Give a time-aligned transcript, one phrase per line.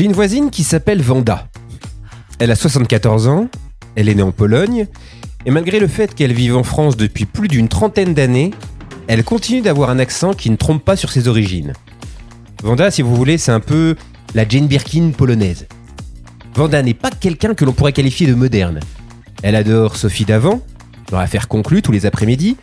[0.00, 1.46] J'ai une voisine qui s'appelle Vanda.
[2.38, 3.50] Elle a 74 ans,
[3.96, 4.86] elle est née en Pologne,
[5.44, 8.52] et malgré le fait qu'elle vive en France depuis plus d'une trentaine d'années,
[9.08, 11.74] elle continue d'avoir un accent qui ne trompe pas sur ses origines.
[12.62, 13.94] Vanda, si vous voulez, c'est un peu
[14.34, 15.66] la Jane Birkin polonaise.
[16.54, 18.80] Vanda n'est pas quelqu'un que l'on pourrait qualifier de moderne.
[19.42, 20.62] Elle adore Sophie Davant,
[21.12, 22.56] leur affaire conclue tous les après-midi.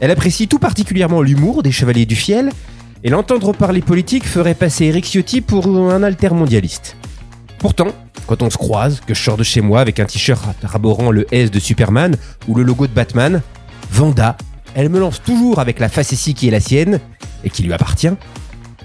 [0.00, 2.50] Elle apprécie tout particulièrement l'humour des Chevaliers du Fiel,
[3.02, 6.96] et l'entendre parler politique ferait passer Eric Ciotti pour un altermondialiste.
[7.58, 7.88] Pourtant,
[8.26, 11.26] quand on se croise, que je sors de chez moi avec un t-shirt raborant le
[11.32, 12.16] S de Superman
[12.48, 13.42] ou le logo de Batman,
[13.90, 14.36] Vanda,
[14.74, 17.00] elle me lance toujours avec la facétie qui est la sienne
[17.42, 18.12] et qui lui appartient.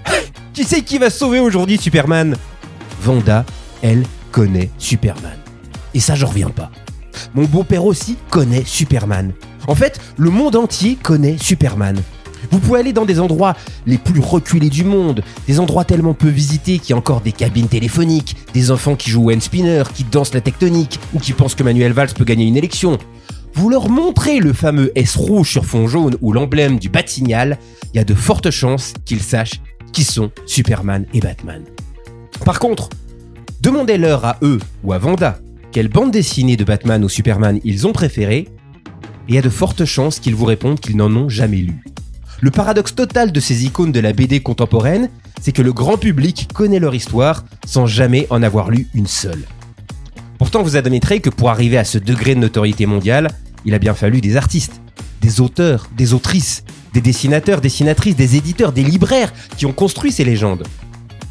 [0.52, 2.36] qui c'est qui va sauver aujourd'hui Superman?
[3.00, 3.44] Vanda,
[3.82, 5.38] elle connaît Superman.
[5.94, 6.70] Et ça, je reviens pas.
[7.34, 9.32] Mon beau-père aussi connaît Superman.
[9.68, 11.96] En fait, le monde entier connaît Superman.
[12.50, 13.54] Vous pouvez aller dans des endroits
[13.86, 17.32] les plus reculés du monde, des endroits tellement peu visités qu'il y a encore des
[17.32, 21.54] cabines téléphoniques, des enfants qui jouent au spinner, qui dansent la tectonique, ou qui pensent
[21.54, 22.98] que Manuel Valls peut gagner une élection.
[23.54, 27.58] Vous leur montrez le fameux S rouge sur fond jaune ou l'emblème du bat-signal,
[27.92, 29.60] il y a de fortes chances qu'ils sachent
[29.92, 31.62] qui sont Superman et Batman.
[32.44, 32.90] Par contre,
[33.62, 35.38] demandez-leur à eux ou à Vanda
[35.72, 38.48] quelle bande dessinée de Batman ou Superman ils ont préféré, et
[39.28, 41.82] il y a de fortes chances qu'ils vous répondent qu'ils n'en ont jamais lu.
[42.40, 45.08] Le paradoxe total de ces icônes de la BD contemporaine,
[45.40, 49.44] c'est que le grand public connaît leur histoire sans jamais en avoir lu une seule.
[50.38, 53.30] Pourtant, vous admettrez que pour arriver à ce degré de notoriété mondiale,
[53.64, 54.82] il a bien fallu des artistes,
[55.22, 60.24] des auteurs, des autrices, des dessinateurs, dessinatrices, des éditeurs, des libraires qui ont construit ces
[60.24, 60.64] légendes.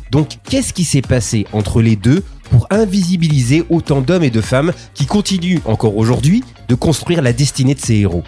[0.10, 4.74] Donc, qu'est-ce qui s'est passé entre les deux pour invisibiliser autant d'hommes et de femmes
[4.96, 8.24] qui continuent encore aujourd'hui de construire la destinée de ces héros?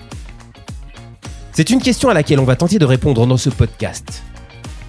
[1.57, 4.21] C'est une question à laquelle on va tenter de répondre dans ce podcast.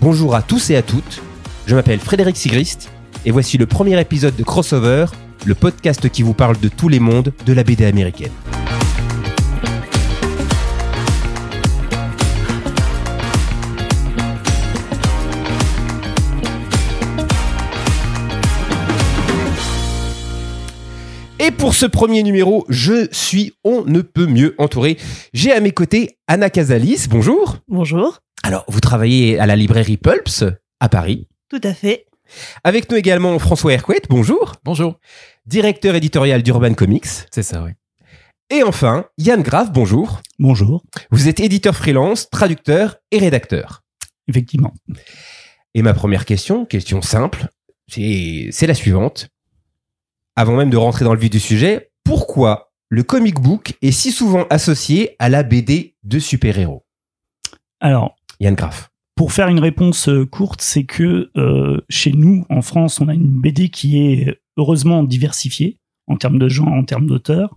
[0.03, 1.23] Bonjour à tous et à toutes,
[1.67, 2.91] je m'appelle Frédéric Sigrist
[3.25, 5.07] et voici le premier épisode de Crossover,
[5.47, 8.33] le podcast qui vous parle de tous les mondes de la BD américaine.
[21.49, 24.99] Et pour ce premier numéro, je suis on ne peut mieux entouré.
[25.33, 27.07] J'ai à mes côtés Anna Casalis.
[27.09, 27.57] Bonjour.
[27.69, 28.19] Bonjour.
[28.43, 30.45] Alors, vous travaillez à la librairie Pulps
[30.79, 31.27] à Paris.
[31.49, 32.05] Tout à fait.
[32.65, 34.03] Avec nous également François Hercouet.
[34.11, 34.57] Bonjour.
[34.63, 35.01] Bonjour.
[35.47, 37.07] Directeur éditorial d'Urban Comics.
[37.31, 37.71] C'est ça, oui.
[38.51, 39.73] Et enfin, Yann Graff.
[39.73, 40.21] Bonjour.
[40.39, 40.83] Bonjour.
[41.11, 43.85] Vous êtes éditeur freelance, traducteur et rédacteur.
[44.29, 44.75] Effectivement.
[45.73, 47.47] Et ma première question, question simple,
[47.89, 49.31] c'est la suivante
[50.39, 54.13] avant même de rentrer dans le vif du sujet, pourquoi le comic book est si
[54.13, 56.87] souvent associé à la BD de super-héros?
[57.81, 58.89] Alors, Yann Graff.
[59.17, 63.15] Pour faire une réponse euh, courte, c'est que euh, chez nous, en France, on a
[63.15, 67.57] une BD qui est heureusement diversifiée en termes de genre, en termes d'auteurs.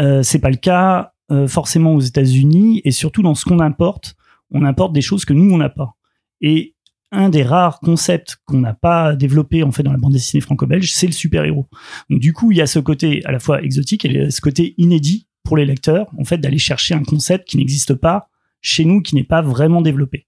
[0.00, 4.16] Euh, c'est pas le cas euh, forcément aux États-Unis et surtout dans ce qu'on importe,
[4.50, 5.94] on importe des choses que nous on n'a pas.
[6.40, 6.74] Et
[7.12, 10.92] un des rares concepts qu'on n'a pas développé en fait dans la bande dessinée franco-belge,
[10.92, 11.68] c'est le super-héros.
[12.08, 14.74] Donc du coup, il y a ce côté à la fois exotique et ce côté
[14.78, 18.28] inédit pour les lecteurs, en fait, d'aller chercher un concept qui n'existe pas
[18.60, 20.26] chez nous, qui n'est pas vraiment développé.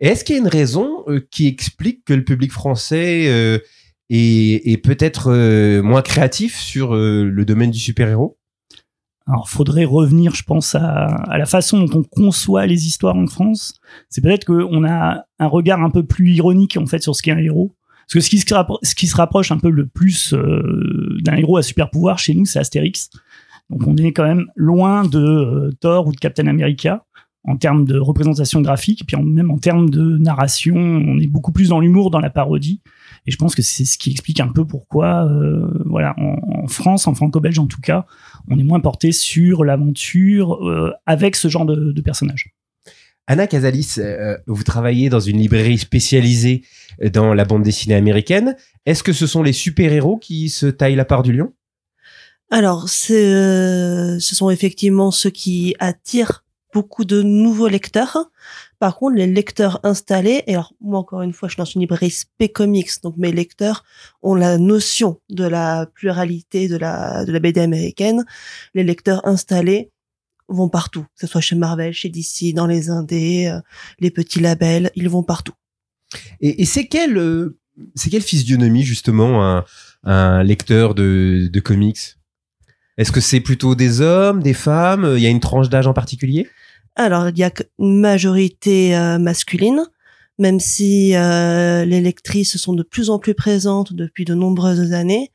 [0.00, 3.58] Est-ce qu'il y a une raison euh, qui explique que le public français euh,
[4.08, 8.38] est, peut-être euh, moins créatif sur le domaine du super-héros?
[9.28, 13.80] Alors, faudrait revenir, je pense, à, la façon dont on conçoit les histoires en France.
[14.08, 17.32] C'est peut-être qu'on a un regard un peu plus ironique, en fait, sur ce qu'est
[17.32, 17.74] un héros.
[18.06, 21.90] Parce que ce qui se, rapproche un peu le plus euh, d'un héros à super
[21.90, 23.10] pouvoir chez nous, c'est Astérix.
[23.68, 27.04] Donc, on est quand même loin de euh, Thor ou de Captain America
[27.46, 31.68] en termes de représentation graphique, puis même en termes de narration, on est beaucoup plus
[31.68, 32.80] dans l'humour, dans la parodie.
[33.26, 37.06] Et je pense que c'est ce qui explique un peu pourquoi, euh, voilà, en, France,
[37.06, 38.06] en franco-belge en tout cas,
[38.48, 42.52] on est moins porté sur l'aventure euh, avec ce genre de, de personnage.
[43.26, 46.62] Anna Casalis, euh, vous travaillez dans une librairie spécialisée
[47.12, 48.56] dans la bande dessinée américaine.
[48.84, 51.52] Est-ce que ce sont les super-héros qui se taillent la part du lion?
[52.50, 58.30] Alors, ce sont effectivement ceux qui attirent beaucoup de nouveaux lecteurs.
[58.78, 61.80] Par contre, les lecteurs installés, et alors moi encore une fois, je suis dans une
[61.80, 63.84] librairie spé comics, donc mes lecteurs
[64.22, 68.24] ont la notion de la pluralité de la de la BD américaine.
[68.74, 69.90] Les lecteurs installés
[70.48, 73.60] vont partout, que ce soit chez Marvel, chez DC, dans les indés, euh,
[73.98, 75.54] les petits labels, ils vont partout.
[76.40, 77.58] Et, c'est quelle euh,
[77.94, 79.64] c'est quelle physionomie justement un,
[80.04, 82.16] un lecteur de, de comics?
[82.96, 85.14] Est-ce que c'est plutôt des hommes, des femmes?
[85.16, 86.48] Il y a une tranche d'âge en particulier?
[86.96, 89.84] Alors, il y a une majorité euh, masculine,
[90.38, 95.30] même si euh, les lectrices sont de plus en plus présentes depuis de nombreuses années.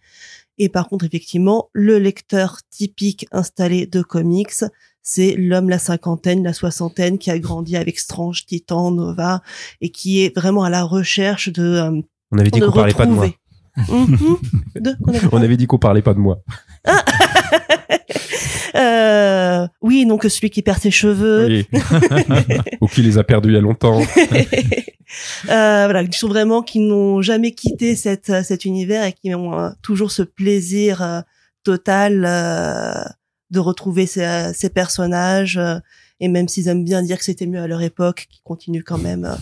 [0.57, 4.63] Et par contre, effectivement, le lecteur typique installé de comics,
[5.01, 9.41] c'est l'homme la cinquantaine, la soixantaine qui a grandi avec Strange, Titan, Nova
[9.81, 11.63] et qui est vraiment à la recherche de.
[11.63, 13.27] euh, On avait dit qu'on parlait pas de moi.
[13.87, 14.37] Mhm.
[14.75, 16.43] De- qu'on avait On avait dit qu'on parlait pas de moi.
[18.81, 21.45] Euh, oui, donc celui qui perd ses cheveux.
[21.45, 21.67] Oui.
[22.81, 24.01] Ou qui les a perdus il y a longtemps.
[25.49, 29.59] Euh, voilà, qui sont vraiment qui n'ont jamais quitté cette, cet univers et qui ont
[29.59, 31.19] euh, toujours ce plaisir euh,
[31.63, 33.03] total euh,
[33.49, 35.59] de retrouver ces, ces personnages.
[36.21, 38.97] et même s'ils aiment bien dire que c'était mieux à leur époque, qui continuent quand
[38.97, 39.35] même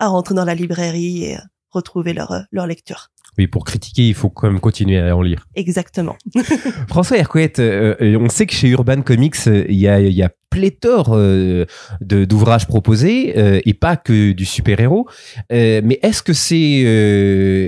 [0.00, 1.38] à rentrer dans la librairie et
[1.70, 3.12] retrouver leur, leur lecture.
[3.38, 5.46] Oui, pour critiquer, il faut quand même continuer à en lire.
[5.54, 6.16] Exactement.
[6.88, 10.22] François Hercouet, euh, euh, on sait que chez Urban Comics, euh, il y a, y
[10.22, 11.66] a pléthore euh,
[12.00, 15.06] d'ouvrages proposés euh, et pas que du super-héros.
[15.52, 16.56] Euh, mais est-ce que c'est,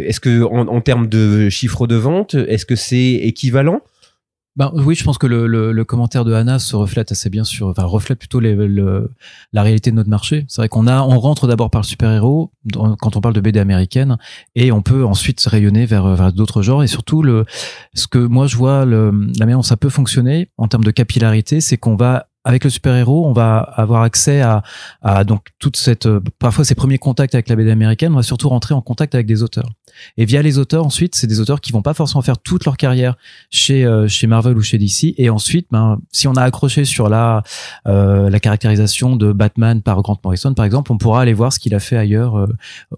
[0.08, 3.82] est-ce que en, en termes de chiffre de vente, est-ce que c'est équivalent?
[4.56, 7.44] Ben, oui, je pense que le, le, le commentaire de Anna se reflète assez bien
[7.44, 9.12] sur, enfin, reflète plutôt les, le,
[9.52, 10.46] la réalité de notre marché.
[10.48, 13.40] C'est vrai qu'on a, on rentre d'abord par le super-héros dans- quand on parle de
[13.40, 14.16] BD américaine
[14.56, 17.44] et on peut ensuite rayonner vers, vers d'autres genres et surtout le,
[17.94, 20.90] ce que moi je vois, le, la manière dont ça peut fonctionner en termes de
[20.90, 24.62] capillarité, c'est qu'on va avec le super-héros, on va avoir accès à,
[25.02, 28.22] à donc toute cette euh, parfois ces premiers contacts avec la BD américaine, on va
[28.24, 29.70] surtout rentrer en contact avec des auteurs.
[30.16, 32.76] Et via les auteurs ensuite, c'est des auteurs qui vont pas forcément faire toute leur
[32.76, 33.16] carrière
[33.50, 37.08] chez euh, chez Marvel ou chez DC et ensuite ben si on a accroché sur
[37.08, 37.42] la
[37.86, 41.58] euh, la caractérisation de Batman par Grant Morrison par exemple, on pourra aller voir ce
[41.58, 42.46] qu'il a fait ailleurs euh,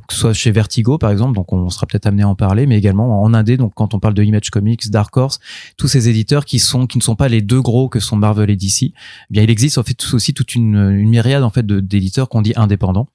[0.09, 2.67] que ce soit chez Vertigo par exemple, donc on sera peut-être amené à en parler
[2.67, 5.41] mais également en indé donc quand on parle de Image Comics, Dark Horse,
[5.77, 8.51] tous ces éditeurs qui sont qui ne sont pas les deux gros que sont Marvel
[8.51, 8.93] et DC, eh
[9.31, 12.53] bien il existe en fait aussi toute une, une myriade en fait d'éditeurs qu'on dit
[12.57, 13.09] indépendants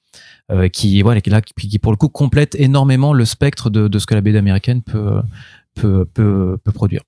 [0.51, 4.13] euh, qui voilà qui pour le coup complètent énormément le spectre de, de ce que
[4.15, 5.21] la BD américaine peut
[5.75, 7.01] peut peut, peut produire.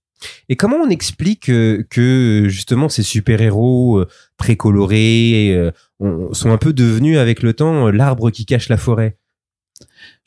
[0.49, 4.07] Et comment on explique euh, que justement ces super-héros euh,
[4.37, 8.67] très colorés euh, on- sont un peu devenus avec le temps euh, l'arbre qui cache
[8.69, 9.17] la forêt?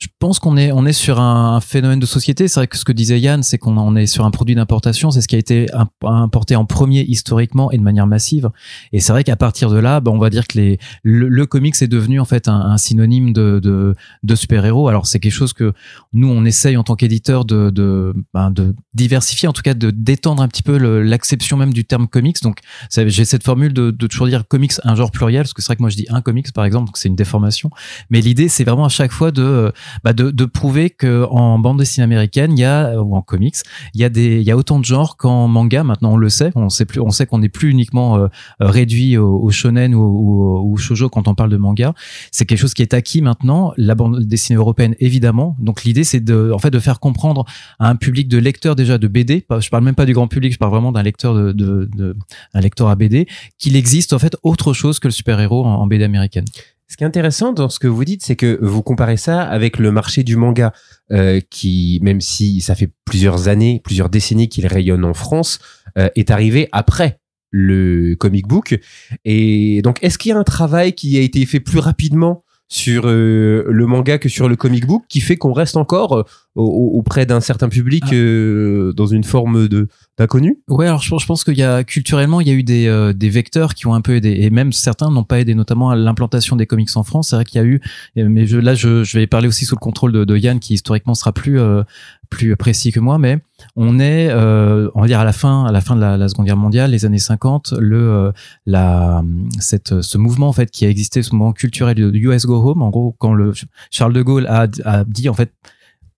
[0.01, 2.47] Je pense qu'on est on est sur un, phénomène de société.
[2.47, 5.11] C'est vrai que ce que disait Yann, c'est qu'on est sur un produit d'importation.
[5.11, 8.49] C'est ce qui a été imp- importé en premier historiquement et de manière massive.
[8.93, 11.79] Et c'est vrai qu'à partir de là, bah, on va dire que les le, comics
[11.79, 13.93] est devenu en fait un, synonyme de de,
[14.23, 14.87] de super héros.
[14.87, 15.71] Alors c'est quelque chose que
[16.13, 19.91] nous on essaye en tant qu'éditeur de de, ben, de diversifier, en tout cas de
[19.91, 22.41] d'étendre un petit peu l'acception même du terme comics.
[22.41, 22.57] Donc
[22.89, 25.75] j'ai cette formule de, de toujours dire comics un genre pluriel parce que c'est vrai
[25.75, 27.69] que moi je dis un comics par exemple, donc c'est une déformation.
[28.09, 29.71] Mais l'idée c'est vraiment à chaque fois de
[30.03, 33.55] bah, de, de prouver que en bande dessinée américaine, il y a ou en comics,
[33.93, 35.83] il y a des il y a autant de genres qu'en manga.
[35.83, 38.27] Maintenant, on le sait, on sait plus, on sait qu'on n'est plus uniquement euh,
[38.59, 41.93] réduit au, au shonen ou, ou, ou shoujo quand on parle de manga.
[42.31, 43.73] C'est quelque chose qui est acquis maintenant.
[43.77, 45.55] La bande dessinée européenne, évidemment.
[45.59, 47.45] Donc l'idée, c'est de en fait de faire comprendre
[47.79, 49.45] à un public de lecteurs déjà de BD.
[49.59, 52.15] Je parle même pas du grand public, je parle vraiment d'un lecteur de, de, de
[52.53, 53.27] un lecteur à BD
[53.57, 56.45] qu'il existe en fait autre chose que le super héros en BD américaine.
[56.91, 59.79] Ce qui est intéressant dans ce que vous dites, c'est que vous comparez ça avec
[59.79, 60.73] le marché du manga,
[61.13, 65.59] euh, qui, même si ça fait plusieurs années, plusieurs décennies qu'il rayonne en France,
[65.97, 68.77] euh, est arrivé après le comic book.
[69.23, 73.03] Et donc, est-ce qu'il y a un travail qui a été fait plus rapidement sur
[73.05, 76.23] euh, le manga que sur le comic book, qui fait qu'on reste encore euh,
[76.55, 78.13] au- au- auprès d'un certain public Ah.
[78.13, 81.83] euh, dans une forme de d'inconnu Ouais, alors je pense, je pense qu'il y a
[81.83, 84.49] culturellement, il y a eu des, euh, des vecteurs qui ont un peu aidé, et
[84.49, 87.29] même certains n'ont pas aidé, notamment à l'implantation des comics en France.
[87.31, 87.81] C'est vrai qu'il y a eu,
[88.15, 90.73] mais je, là je, je vais parler aussi sous le contrôle de, de Yann, qui
[90.75, 91.83] historiquement sera plus euh,
[92.29, 93.39] plus précis que moi, mais
[93.75, 96.45] on est, euh, on va dire à la fin, à la fin de la, Seconde
[96.45, 98.31] Guerre mondiale, les années 50, le euh,
[98.65, 99.23] la
[99.59, 102.81] cette ce mouvement en fait qui a existé, ce mouvement culturel de US Go Home,
[102.81, 103.53] en gros quand le
[103.89, 105.51] Charles de Gaulle a, a dit en fait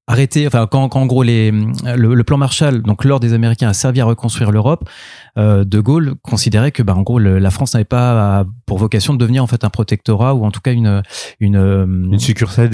[0.08, 3.70] arrêter, enfin quand, quand en gros les, le, le plan Marshall, donc l'ordre des Américains
[3.70, 4.90] a servi à reconstruire l'Europe,
[5.38, 9.14] euh, De Gaulle considérait que bah, en gros le- la France n'avait pas pour vocation
[9.14, 11.04] de devenir en fait un protectorat ou en tout cas une
[11.40, 11.86] une, euh,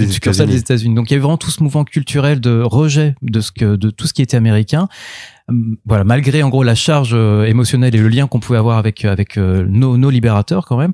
[0.02, 0.94] Une succursale des États-Unis.
[0.96, 3.90] Donc il y avait vraiment tout ce mouvement culturel de rejet de ce que de
[3.90, 4.88] tout ce qui était américain.
[5.50, 8.78] Hum, Voilà, malgré en gros la charge euh, émotionnelle et le lien qu'on pouvait avoir
[8.78, 10.92] avec avec euh, nos, nos libérateurs quand même.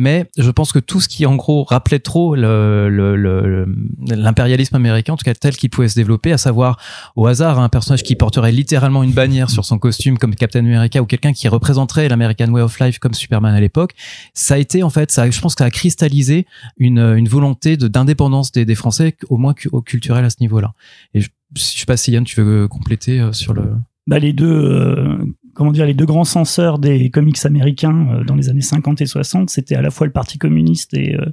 [0.00, 3.66] Mais je pense que tout ce qui en gros rappelait trop le- le- le-
[4.08, 6.78] l'impérialisme américain, en tout cas tel qu'il pouvait se développer, à savoir
[7.16, 11.02] au hasard un personnage qui porterait littéralement une bannière sur son costume comme Captain America
[11.02, 13.94] ou quelqu'un qui représenterait l'American Way of Life comme Superman à l'époque,
[14.34, 16.46] ça a été en fait, ça, je pense que ça a cristallisé
[16.76, 20.74] une, une volonté de d'indépendance des, des Français, au moins au culturel à ce niveau-là.
[21.14, 23.72] Et je, je sais pas si Yann, tu veux compléter euh, sur le.
[24.08, 25.18] Bah, les deux, euh,
[25.52, 29.06] comment dire, les deux grands censeurs des comics américains euh, dans les années 50 et
[29.06, 31.26] 60, c'était à la fois le Parti communiste et euh,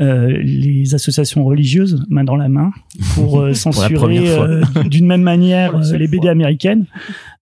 [0.00, 2.70] euh, les associations religieuses, main dans la main,
[3.14, 6.32] pour euh, censurer euh, d'une même manière euh, les BD fois.
[6.32, 6.84] américaines.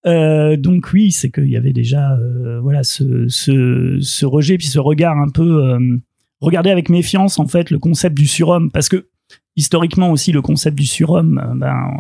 [0.07, 4.69] Euh, donc oui, c'est qu'il y avait déjà euh, voilà ce, ce, ce rejet puis
[4.69, 5.99] ce regard un peu euh,
[6.41, 9.09] regarder avec méfiance en fait le concept du surhomme parce que
[9.57, 11.91] historiquement aussi le concept du surhomme euh, ben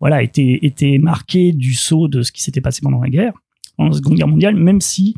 [0.00, 3.32] voilà était marqué du saut de ce qui s'était passé pendant la guerre
[3.76, 5.14] pendant la Seconde Guerre mondiale même si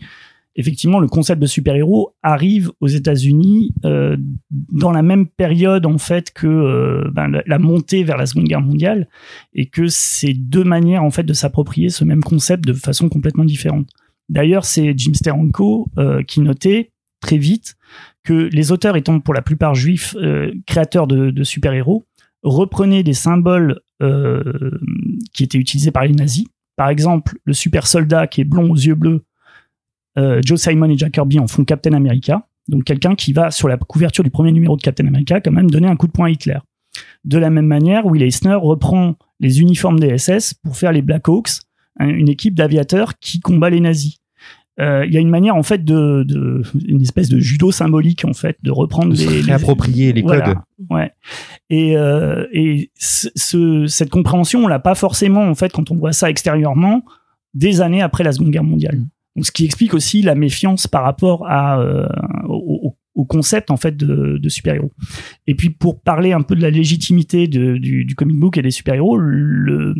[0.56, 4.16] effectivement le concept de super-héros arrive aux États-Unis euh,
[4.50, 8.60] dans la même période en fait que euh, ben, la, montée vers la Seconde Guerre
[8.60, 9.08] mondiale
[9.54, 13.44] et que c'est deux manières en fait de s'approprier ce même concept de façon complètement
[13.44, 13.88] différente.
[14.28, 15.88] D'ailleurs, c'est Jim Steranko
[16.26, 17.76] qui notait très vite
[18.24, 22.06] que les auteurs étant pour la plupart juifs, euh, créateurs de, super-héros,
[22.42, 24.70] reprenaient des symboles euh,
[25.32, 26.46] qui étaient utilisés par les nazis.
[26.76, 29.24] Par exemple, le super soldat qui est blond aux yeux bleus,
[30.18, 32.46] euh, Joe Simon et Jack Kirby en font Captain America.
[32.68, 35.70] Donc quelqu'un qui va sur la couverture du premier numéro de Captain America quand même
[35.70, 36.58] donner un coup de poing à Hitler.
[37.24, 41.28] De la même manière, Will Eisner reprend les uniformes des SS pour faire les Black
[41.28, 41.50] Hawks,
[41.98, 44.18] un- une équipe d'aviateurs qui combat les nazis.
[44.80, 48.24] Euh, Il y a une manière en fait de, de une espèce de judo symbolique
[48.24, 50.58] en fait de reprendre De se les, réapproprier les voilà, codes.
[50.90, 51.10] Ouais.
[51.70, 55.96] Et, euh, et ce, ce- cette compréhension, on l'a pas forcément en fait quand on
[55.96, 57.02] voit ça extérieurement
[57.54, 58.98] des années après la Seconde Guerre mondiale.
[59.36, 62.06] Donc, ce qui explique aussi la méfiance par rapport à, euh,
[62.48, 64.92] au, au- au concept en fait de, de super-héros.
[65.48, 68.62] Et puis pour parler un peu de la légitimité de- du, du comic book et
[68.62, 69.94] des super-héros, le,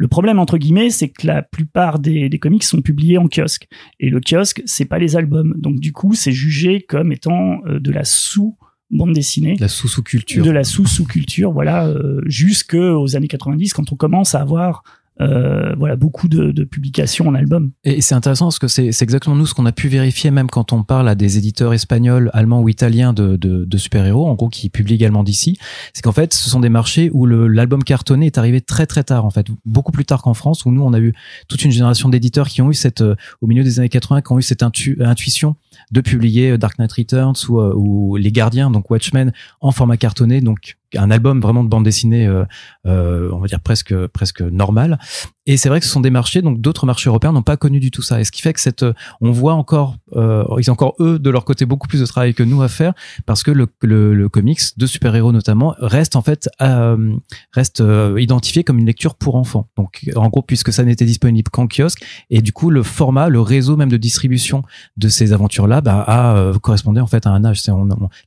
[0.00, 3.68] le problème entre guillemets, c'est que la plupart des, des comics sont publiés en kiosque.
[3.98, 5.52] Et le kiosque, c'est pas les albums.
[5.58, 8.56] Donc du coup, c'est jugé comme étant euh, de la sous
[8.90, 10.42] bande dessinée La sous-sous-culture.
[10.42, 14.84] de la sous-sous-culture, voilà, euh, jusqu'aux années 90, quand on commence à avoir
[15.20, 17.72] euh, voilà, beaucoup de, de publications en album.
[17.84, 20.48] Et c'est intéressant parce que c'est c'est exactement nous ce qu'on a pu vérifier même
[20.48, 24.34] quand on parle à des éditeurs espagnols, allemands ou italiens de, de, de super-héros, en
[24.34, 25.58] gros qui publient également d'ici.
[25.94, 29.04] C'est qu'en fait, ce sont des marchés où le- l'album cartonné est arrivé très très
[29.04, 31.12] tard en fait, beaucoup plus tard qu'en France où nous on a eu
[31.48, 34.32] toute une génération d'éditeurs qui ont eu cette euh, au milieu des années 80 qui
[34.32, 35.56] ont eu cette intu- intuition
[35.92, 39.96] de publier euh, Dark Knight Returns ou, euh, ou Les Gardiens, donc Watchmen en format
[39.96, 42.44] cartonné, donc un album vraiment de bande dessinée, euh,
[42.86, 44.98] euh, on va dire presque presque normal.
[45.46, 47.80] Et c'est vrai que ce sont des marchés, donc d'autres marchés européens n'ont pas connu
[47.80, 48.20] du tout ça.
[48.20, 51.18] Et ce qui fait que cette, euh, on voit encore, euh, ils ont encore eux
[51.18, 52.92] de leur côté beaucoup plus de travail que nous à faire,
[53.26, 57.14] parce que le, le, le comics de super-héros notamment reste en fait euh,
[57.52, 59.68] reste euh, identifié comme une lecture pour enfants.
[59.76, 63.40] Donc en gros, puisque ça n'était disponible qu'en kiosque, et du coup le format, le
[63.40, 64.62] réseau même de distribution
[64.96, 67.62] de ces aventures-là, bah, a euh, correspondé en fait à un âge.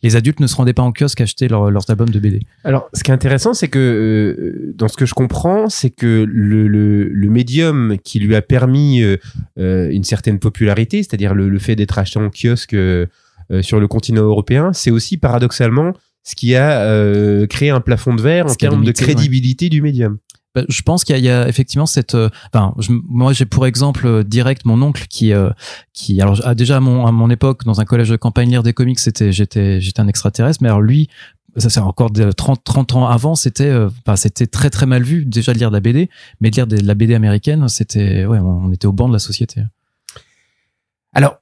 [0.02, 2.42] Les adultes ne se rendaient pas en kiosque acheter leur- leurs albums de BD.
[2.66, 6.26] Alors, ce qui est intéressant, c'est que euh, dans ce que je comprends, c'est que
[6.28, 9.18] le, le, le médium qui lui a permis euh,
[9.60, 13.06] euh, une certaine popularité, c'est-à-dire le, le fait d'être acheté en kiosque euh,
[13.62, 15.92] sur le continent européen, c'est aussi paradoxalement
[16.24, 20.20] ce qui a euh, créé un plafond de verre en termes de crédibilité du médium.
[20.56, 22.16] Bah, je pense qu'il y, y a effectivement cette.
[22.16, 25.50] euh, Enfin, je- moi, j'ai pour exemple euh, direct mon oncle qui, euh,
[25.94, 28.64] qui, alors ah, déjà à mon, à mon époque dans un collège de campagne lire
[28.64, 30.60] des comics, c'était, j'étais, j'étais un extraterrestre.
[30.62, 31.10] Mais alors lui,
[31.58, 35.26] ça c'est encore de 30, 30 ans avant, c'était, euh, c'était très très mal vu
[35.26, 36.10] déjà de lire de la BD,
[36.42, 39.20] mais de lire de la BD américaine, c'était, ouais, on était au banc de la
[39.20, 39.62] société.
[41.14, 41.38] Alors,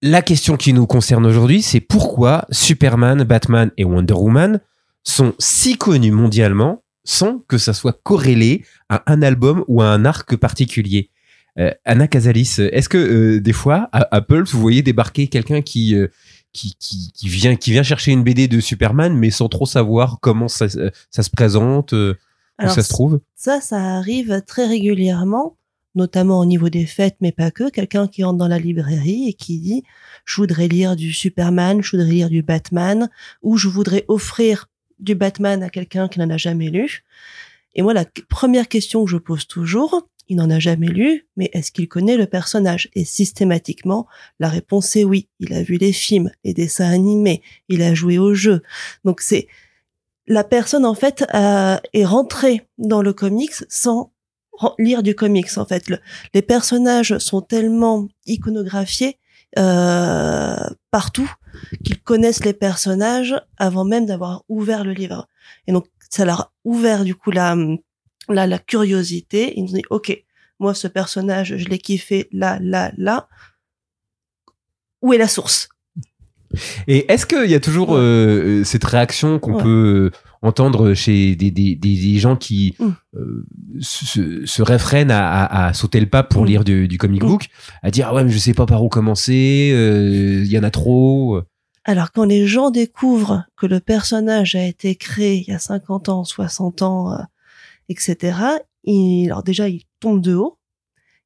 [0.00, 4.60] la question qui nous concerne aujourd'hui, c'est pourquoi Superman, Batman et Wonder Woman
[5.02, 10.04] sont si connus mondialement sans que ça soit corrélé à un album ou à un
[10.04, 11.10] arc particulier?
[11.58, 15.96] Euh, Anna Casalis, est-ce que euh, des fois, à Apple, vous voyez débarquer quelqu'un qui,
[15.96, 16.08] euh,
[16.58, 20.18] qui, qui, qui vient, qui vient chercher une BD de Superman, mais sans trop savoir
[20.20, 22.14] comment ça, se- ça se présente, euh,
[22.60, 25.56] où ça se trouve Ça, ça arrive très régulièrement,
[25.94, 27.70] notamment au niveau des fêtes, mais pas que.
[27.70, 29.82] Quelqu'un qui entre dans la librairie et qui dit
[30.24, 33.08] je voudrais lire du Superman, je voudrais lire du Batman,
[33.42, 34.66] ou je voudrais offrir
[34.98, 37.04] du Batman à quelqu'un qui n'en a jamais lu.
[37.76, 41.50] Et moi, la première question que je pose toujours, il n'en a jamais lu, mais
[41.52, 42.88] est-ce qu'il connaît le personnage?
[42.94, 44.06] Et systématiquement,
[44.38, 45.28] la réponse est oui.
[45.40, 48.62] Il a vu les films, les dessins animés, il a joué au jeu.
[49.04, 49.48] Donc c'est
[50.26, 54.12] la personne en fait est rentrée dans le comics sans
[54.78, 55.88] lire du comics en fait.
[55.88, 56.00] Le-
[56.34, 59.18] les personnages sont tellement iconographiés
[59.58, 60.56] euh,
[60.90, 61.32] partout
[61.84, 65.26] qu'ils connaissent les personnages avant même d'avoir ouvert le livre.
[65.66, 67.56] Et donc ça leur a ouvert du coup la
[68.28, 69.54] la, la curiosité.
[69.56, 70.16] Ils nous dit ok,
[70.58, 73.28] moi ce personnage je l'ai kiffé là là là.
[75.02, 75.68] Où est la source?
[76.86, 77.98] Et est-ce qu'il y a toujours Ouais.
[77.98, 79.62] euh, cette réaction qu'on Ouais.
[79.62, 82.88] peut euh, entendre chez des, des, des, des gens qui Mm.
[83.16, 83.46] euh,
[83.80, 86.46] se, se réfrènent à, à, à sauter le pas pour Mm.
[86.46, 87.26] lire du, du comic Mm.
[87.26, 87.48] book,
[87.82, 90.62] à dire ah ouais mais je sais pas par où commencer, euh, il y en
[90.62, 91.40] a trop.
[91.84, 96.08] Alors quand les gens découvrent que le personnage a été créé il y a 50
[96.08, 97.12] ans, 60 ans,
[97.88, 98.38] etc.,
[98.84, 100.58] ils, alors déjà ils tombent de haut,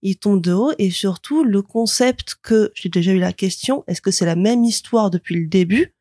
[0.03, 4.01] ils tombent de haut et surtout le concept que j'ai déjà eu la question, est-ce
[4.01, 5.95] que c'est la même histoire depuis le début?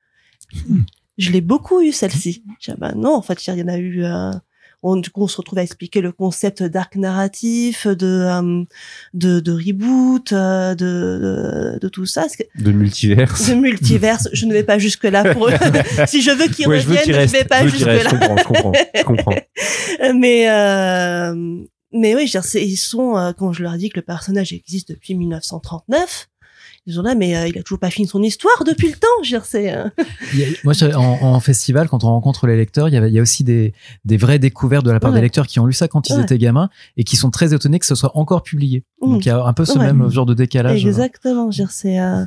[1.18, 2.44] Je l'ai beaucoup eu celle-ci.
[2.60, 4.04] J'ai dit, bah non, en fait il y en a eu.
[4.04, 4.32] euh,
[4.84, 8.64] on, du coup, on se retrouve à expliquer le concept d'arc narratif, de, euh,
[9.14, 12.26] de, de reboot, euh, de, de, de tout ça.
[12.56, 13.50] De multiverse.
[13.50, 14.28] de multiverse.
[14.34, 15.50] Je ne vais pas jusque là pour.
[16.08, 17.34] si je veux qu'il Ouais, je veux revienne, qu'il je, reste.
[17.34, 18.00] vais pas jusque là.
[18.00, 19.36] Je comprends, je comprends, je comprends.
[20.16, 21.36] Mais euh,
[21.94, 24.54] mais oui, je veux dire, ils sont euh, quand je leur dis que le personnage
[24.54, 26.30] existe depuis 1939.
[26.88, 29.08] Ils sont là, mais euh, il a toujours pas fini son histoire depuis le temps.
[29.24, 29.72] Je c'est.
[29.76, 29.88] euh,
[30.64, 33.22] moi, en, en festival, quand on rencontre les lecteurs, il y, avait, il y a
[33.22, 33.74] aussi des,
[34.04, 35.18] des vraies découvertes de la part Ouais.
[35.18, 36.24] des lecteurs qui ont lu ça quand ils Ouais.
[36.24, 38.84] étaient gamins et qui sont très étonnés que ce soit encore publié.
[39.02, 39.12] Mm.
[39.12, 39.86] Donc il y a un peu ce Ouais.
[39.94, 40.84] même genre de décalage.
[40.86, 41.52] Exactement.
[41.52, 42.26] Je c'est euh,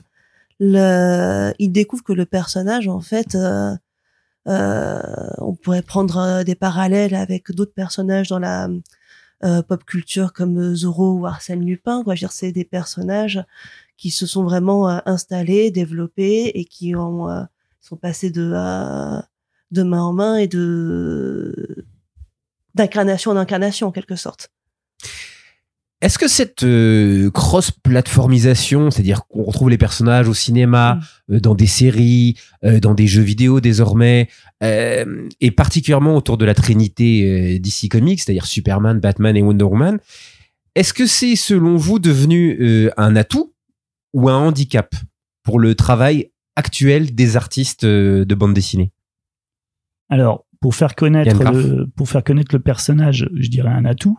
[0.61, 1.53] le.
[1.59, 3.75] Ils découvrent que le personnage, en fait, euh,
[4.47, 5.01] euh,
[5.39, 8.69] on pourrait prendre euh, des parallèles avec d'autres personnages dans la
[9.43, 12.03] euh, pop culture comme euh, Zorro ou Arsène Lupin.
[12.05, 12.15] Quoi.
[12.15, 13.43] Je veux dire, c'est des personnages
[13.97, 17.43] qui se sont vraiment euh, installés, développés et qui ont euh,
[17.81, 19.21] sont passés de euh,
[19.71, 21.87] de main en main et de
[22.75, 24.51] d'incarnation en incarnation en quelque sorte.
[26.05, 30.99] Est-ce que cette euh, cross-platformisation, c'est-à-dire qu'on retrouve les personnages au cinéma,
[31.29, 31.35] Mm.
[31.35, 34.29] euh, dans des séries, euh, dans des jeux vidéo désormais,
[34.61, 39.99] et particulièrement autour de la trinité DC Comics, c'est-à-dire Superman, Batman et Wonder Woman,
[40.75, 43.54] est-ce que c'est selon vous devenu un atout
[44.15, 44.95] ou un handicap
[45.43, 48.93] pour le travail actuel des artistes euh, de bande dessinée
[50.09, 54.19] Alors, pour faire connaître le, pour faire connaître le personnage, je dirais un atout.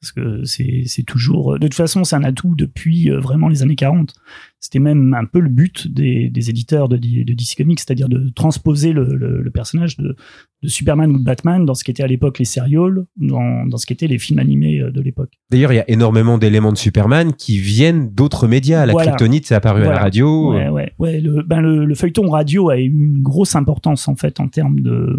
[0.00, 3.62] Parce que c'est, c'est toujours, de toute façon, c'est un atout depuis euh, vraiment les
[3.62, 4.14] années 40.
[4.60, 8.30] C'était même un peu le but des, des éditeurs de, de DC Comics, c'est-à-dire de
[8.34, 10.16] transposer le, le, le personnage de,
[10.62, 13.86] de Superman ou de Batman dans ce qu'étaient à l'époque les serials, dans, dans ce
[13.86, 15.32] qu'étaient les films animés euh, de l'époque.
[15.50, 18.86] D'ailleurs, il y a énormément d'éléments de Superman qui viennent d'autres médias.
[18.86, 19.12] La Voilà.
[19.12, 20.54] kryptonite, c'est apparu à la radio.
[20.54, 21.20] Ouais, ouais, ouais.
[21.20, 24.80] Le, ben le, le feuilleton radio a eu une grosse importance en fait en termes
[24.80, 25.16] de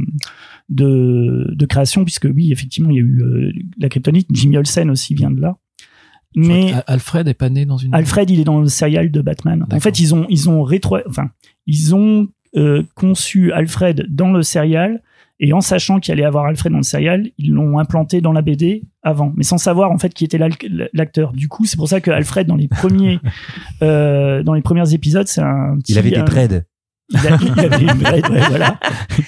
[0.69, 4.27] de, de création, puisque oui, effectivement, il y a eu euh, la kryptonite.
[4.31, 5.57] Jimmy Olsen aussi vient de là.
[6.35, 7.93] Mais Alfred est pas né dans une.
[7.95, 9.65] Alfred, il est dans le serial de Batman.
[9.71, 11.29] En fait, ils ont ils ont rétro, enfin,
[11.65, 15.01] ils ont euh, conçu Alfred dans le serial.
[15.39, 18.41] Et en sachant qu'il allait avoir Alfred dans le serial, ils l'ont implanté dans la
[18.41, 20.39] BD avant, mais sans savoir en fait qui était
[20.93, 21.31] l'acteur.
[21.31, 23.19] Du coup, c'est pour ça que Alfred dans les premiers,
[23.83, 25.77] euh, dans les premiers épisodes, c'est un.
[25.87, 26.63] Il avait des un- dreads.
[27.09, 27.17] Il,
[27.59, 28.79] avait une vraie- voilà.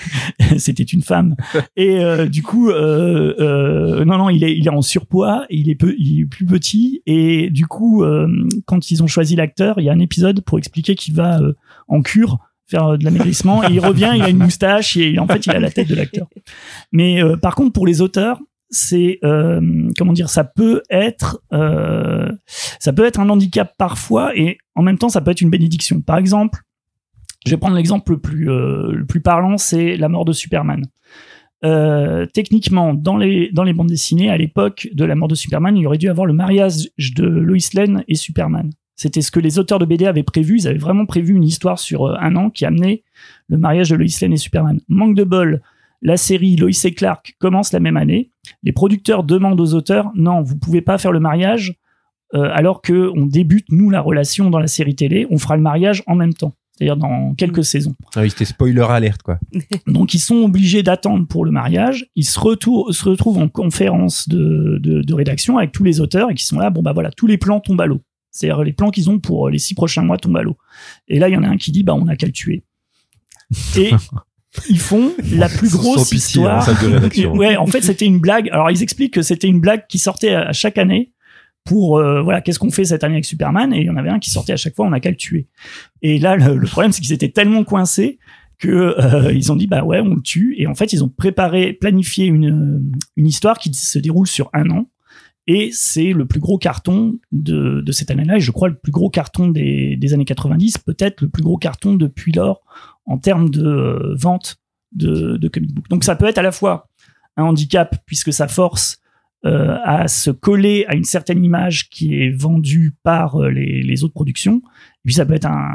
[0.57, 1.35] C'était une femme.
[1.75, 5.69] Et euh, du coup, euh, euh, non, non, il est, il est en surpoids, il
[5.69, 7.01] est peu, il est plus petit.
[7.05, 8.27] Et du coup, euh,
[8.65, 11.53] quand ils ont choisi l'acteur, il y a un épisode pour expliquer qu'il va euh,
[11.87, 12.37] en cure
[12.67, 15.51] faire euh, de l'amaigrissement et il revient, il a une moustache et en fait il
[15.51, 16.27] a la tête de l'acteur.
[16.91, 18.39] Mais par contre pour les auteurs,
[18.69, 22.31] c'est euh, comment dire, ça peut être euh,
[22.79, 26.01] ça peut être un handicap parfois et en même temps ça peut être une bénédiction.
[26.01, 26.59] Par exemple,
[27.45, 30.83] je vais prendre l'exemple le plus euh, le plus parlant, c'est la mort de Superman.
[31.65, 35.97] Euh, techniquement, dans les bandes dessinées à l'époque de la mort de Superman, il aurait
[35.97, 38.71] dû avoir le mariage de Lois Lane et Superman.
[38.95, 40.57] C'était ce que les auteurs de BD avaient prévu.
[40.57, 43.03] Ils avaient vraiment prévu une histoire sur euh, un an qui amenait
[43.47, 44.79] le mariage de Lois Lane et Superman.
[44.89, 45.61] Manque de bol,
[46.01, 48.31] la série Lois et Clark commence la même année.
[48.63, 51.75] Les producteurs demandent aux auteurs non, vous pouvez pas faire le mariage
[52.31, 55.25] alors que on débute nous la relation dans la série télé.
[55.31, 57.93] On fera le mariage en même temps, c'est-à-dire dans quelques saisons.
[58.15, 59.37] Ah oui, c'était spoiler alerte, quoi.
[59.87, 62.05] Donc ils sont obligés d'attendre pour le mariage.
[62.15, 66.31] Ils se, retour- se retrouvent en conférence de, de, de rédaction avec tous les auteurs
[66.31, 66.69] et qui sont là.
[66.69, 68.01] Bon bah voilà, tous les plans tombent à l'eau.
[68.31, 70.55] C'est-à-dire les plans qu'ils ont pour les six prochains mois tombent à l'eau.
[71.09, 72.63] Et là il y en a un qui dit bah on a qu'à le tuer.
[73.75, 73.91] Et
[74.69, 77.33] ils font la plus grosse pitié, en histoire.
[77.35, 78.49] ouais, en fait c'était une blague.
[78.51, 81.11] Alors ils expliquent que c'était une blague qui sortait à chaque année
[81.69, 83.71] pour euh, voilà qu'est-ce qu'on fait cette année avec Superman?
[83.75, 85.15] Et il y en avait un qui sortait à chaque fois on a qu'à le
[85.15, 85.45] tuer.
[86.01, 88.17] Et là le, problème c'est qu'ils étaient tellement coincés
[88.57, 90.55] que euh, ils ont dit bah ouais on le tue.
[90.57, 94.67] Et en fait ils ont préparé planifié une une histoire qui se déroule sur un
[94.71, 94.89] an.
[95.45, 98.37] Et c'est le plus gros carton de, de cette année-là.
[98.37, 101.57] Et je crois le plus gros carton des, des années 90 peut-être le plus gros
[101.57, 102.61] carton depuis lors
[103.05, 104.57] en termes de euh, vente
[104.91, 105.87] de, de comic book.
[105.87, 106.87] Donc ça peut être à la fois
[107.37, 108.98] un handicap puisque ça force
[109.45, 114.03] euh, à se coller à une certaine image qui est vendue par euh, les, les
[114.03, 115.71] autres productions et puis ça peut être un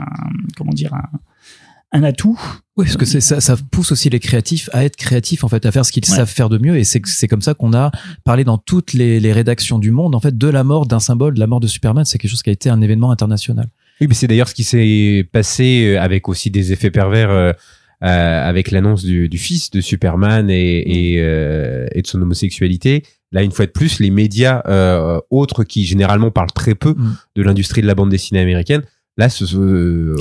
[0.57, 1.09] comment dire un
[1.97, 2.37] un atout.
[2.77, 5.65] Oui, parce que c'est ça, ça pousse aussi les créatifs à être créatifs en fait,
[5.65, 6.17] à faire ce qu'ils Ouais.
[6.17, 6.77] savent faire de mieux.
[6.77, 7.93] Et c'est c'est comme ça qu'on a
[8.25, 11.35] parlé dans toutes les, les rédactions du monde en fait de la mort d'un symbole,
[11.35, 12.05] de la mort de Superman.
[12.05, 13.69] C'est quelque chose qui a été un événement international.
[14.01, 17.53] Oui, mais c'est d'ailleurs ce qui s'est passé euh, avec aussi des effets pervers euh,
[18.03, 23.05] euh, avec l'annonce du, du fils de Superman et, et, euh, et de son homosexualité.
[23.35, 27.17] Là, une fois de plus, les médias euh, autres qui généralement parlent très peu Mm.
[27.37, 28.83] de l'industrie de la bande dessinée américaine,
[29.19, 30.15] là, se, se,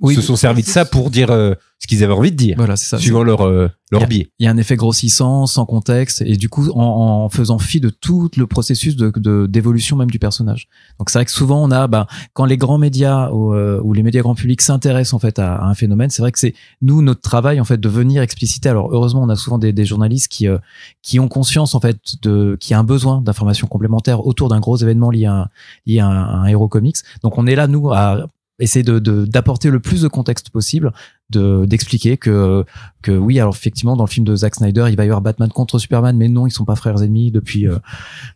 [0.00, 2.56] Oui, se sont servis de ça pour dire euh, ce qu'ils avaient envie de dire,
[2.58, 2.98] Voilà, c'est ça.
[2.98, 4.28] suivant leur, euh, leur biais.
[4.40, 7.80] il y a un effet grossissant, sans contexte, et du coup, en, en faisant fi
[7.80, 10.68] de tout le processus de de- d'évolution même du personnage.
[10.98, 13.92] Donc c'est vrai que souvent on a, bah, quand les grands médias ou, euh, ou
[13.92, 16.54] les médias grand public s'intéressent en fait à, à un phénomène, c'est vrai que c'est
[16.82, 18.68] nous notre travail en fait de venir expliciter.
[18.68, 20.58] Alors heureusement, on a souvent des, des journalistes qui euh,
[21.02, 24.58] qui ont conscience en fait de qu'il y a un besoin d'informations complémentaires autour d'un
[24.60, 25.48] gros événement lié à un,
[25.86, 26.96] lié à un, à un héros comics.
[27.22, 28.26] Donc on est là nous à
[28.58, 30.92] essayer de de- d'apporter le plus de contexte possible,
[31.30, 32.64] de d'expliquer que
[33.02, 35.48] que oui, alors effectivement, dans le film de Zack Snyder, il va y avoir Batman
[35.48, 37.76] contre Superman, mais non, ils sont pas frères ennemis depuis euh,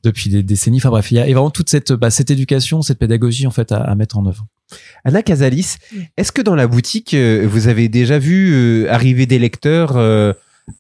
[0.05, 0.79] depuis des décennies.
[0.79, 3.73] Enfin bref, il y a, vraiment toute cette bah, cette éducation, cette pédagogie en fait
[3.73, 4.47] à, à mettre en œuvre.
[5.05, 6.05] Anna Casalis, Oui.
[6.17, 9.97] est-ce que dans la boutique, euh, vous avez déjà vu euh, arriver des lecteurs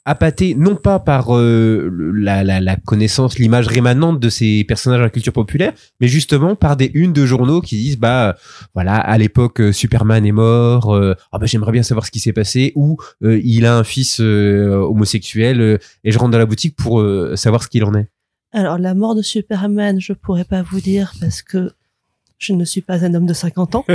[0.04, 5.10] appâtés, non pas par euh, la, la, connaissance, l'image rémanente de ces personnages de la
[5.10, 8.36] culture populaire, mais justement par des unes de journaux qui disent, bah
[8.74, 12.20] voilà, à l'époque, euh, Superman est mort, euh, ah bah, j'aimerais bien savoir ce qui
[12.20, 17.04] s'est passé, ou il a un fils homosexuel, et je rentre dans la boutique pour
[17.34, 18.08] savoir ce qu'il en est.
[18.52, 21.72] Alors, la mort de Superman, je pourrais pas vous dire parce que
[22.42, 23.84] je ne suis pas un homme de 50 ans.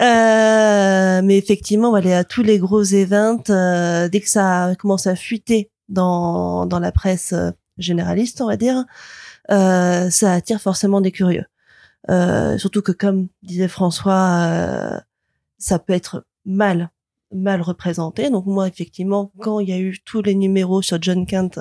[0.00, 5.14] Euh, mais effectivement, voilà, à tous les gros events, euh, dès que ça commence à
[5.14, 8.84] fuiter dans, dans la presse euh, généraliste, on va dire,
[9.52, 11.44] euh, ça attire forcément des curieux.
[12.58, 15.00] Surtout que, comme disait François,
[15.58, 16.90] ça peut être mal
[17.32, 18.30] mal représenté.
[18.30, 21.60] Donc moi, effectivement, quand il y a eu tous les numéros sur John Kent,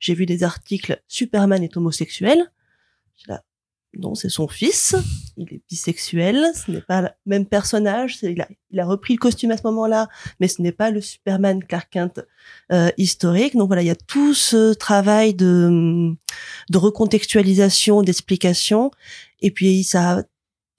[0.00, 2.38] j'ai vu des articles Superman est homosexuel.
[3.28, 3.42] Là,
[3.98, 4.94] non, c'est son fils.
[5.36, 6.44] Il est bisexuel.
[6.54, 8.18] Ce n'est pas le même personnage.
[8.22, 10.08] Il a, il a repris le costume à ce moment-là,
[10.40, 12.20] mais ce n'est pas le Superman Clark Kent
[12.72, 13.56] euh, historique.
[13.56, 16.14] Donc voilà, il y a tout ce travail de,
[16.70, 18.90] de recontextualisation, d'explication.
[19.40, 20.22] Et puis ça,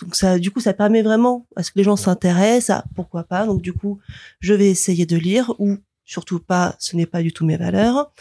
[0.02, 3.24] donc ça, du coup, ça permet vraiment à ce que les gens s'intéressent à pourquoi
[3.24, 3.46] pas.
[3.46, 4.00] Donc du coup,
[4.40, 8.12] je vais essayer de lire ou surtout pas, ce n'est pas du tout mes valeurs.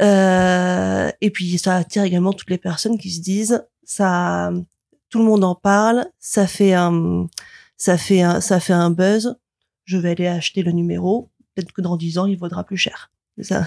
[0.00, 4.52] Euh, et puis ça attire également toutes les personnes qui se disent ça,
[5.08, 7.26] tout le monde en parle, ça fait un,
[7.76, 9.36] ça fait un, ça fait un buzz.
[9.84, 11.28] Je vais aller acheter le numéro.
[11.54, 13.10] Peut-être que dans 10 ans, il vaudra plus cher.
[13.42, 13.66] Ça.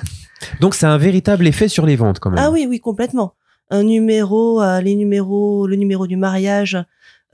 [0.62, 2.40] Donc c'est un véritable effet sur les ventes quand même.
[2.42, 3.34] Ah oui, oui, complètement.
[3.70, 6.78] Un numéro, euh, les numéros, le numéro du mariage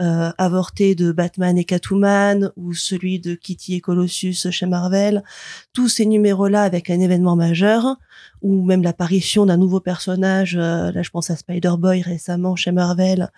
[0.02, 5.24] euh, avorté de Batman et Catwoman ou celui de Kitty et Colossus chez Marvel,
[5.74, 7.98] tous ces numéros-là avec un événement majeur
[8.42, 13.30] ou même l'apparition d'un nouveau personnage, euh, là je pense à Spider-Boy récemment chez Marvel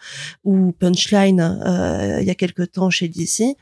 [0.44, 3.58] ou Punchline euh, il y a quelque temps chez DC.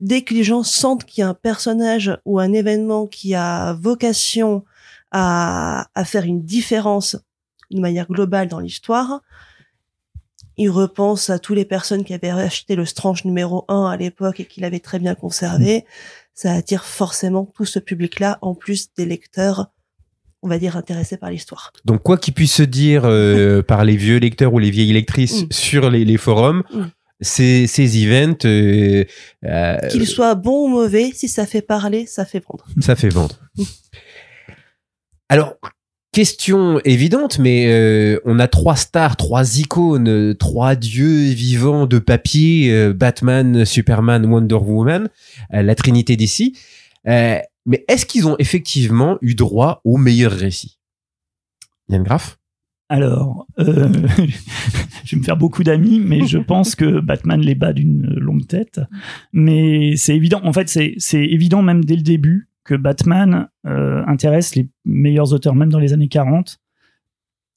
[0.00, 3.72] Dès que les gens sentent qu'il y a un personnage ou un événement qui a
[3.72, 4.64] vocation
[5.10, 7.16] à, à faire une différence
[7.70, 9.22] de manière globale dans l'histoire.
[10.56, 14.40] Il repense à toutes les personnes qui avaient acheté le Strange numéro 1 à l'époque
[14.40, 15.84] et qui l'avaient très bien conservé.
[16.34, 19.70] Ça attire forcément tout ce public-là, en plus des lecteurs,
[20.42, 21.72] on va dire, intéressés par l'histoire.
[21.84, 25.42] Donc quoi qu'il puisse se dire euh, par les vieux lecteurs ou les vieilles lectrices
[25.44, 25.46] Mm.
[25.50, 26.84] sur les, les forums, Mm.
[27.20, 29.04] ces, ces events, euh,
[29.44, 32.66] euh, Qu'il soit bon ou mauvais, si ça fait parler, ça fait vendre.
[32.80, 33.38] ça fait vendre.
[35.28, 35.54] Alors,
[36.14, 42.72] question évidente, mais euh, on a trois stars, trois icônes, trois dieux vivants de papier,
[42.72, 45.08] euh, Batman, Superman, Wonder Woman,
[45.52, 46.56] euh, la Trinité d'ici.
[47.04, 50.78] Mais est-ce qu'ils ont effectivement eu droit au meilleur récit?
[51.88, 52.38] Yann Graff?
[52.88, 53.88] Alors, euh,
[55.04, 58.46] je vais me faire beaucoup d'amis, mais je pense que Batman les bat d'une longue
[58.46, 58.80] tête.
[59.32, 64.02] Mais c'est évident, en fait, c'est c'est évident même dès le début que Batman euh,
[64.06, 66.58] intéresse les meilleurs auteurs, même dans les années 40.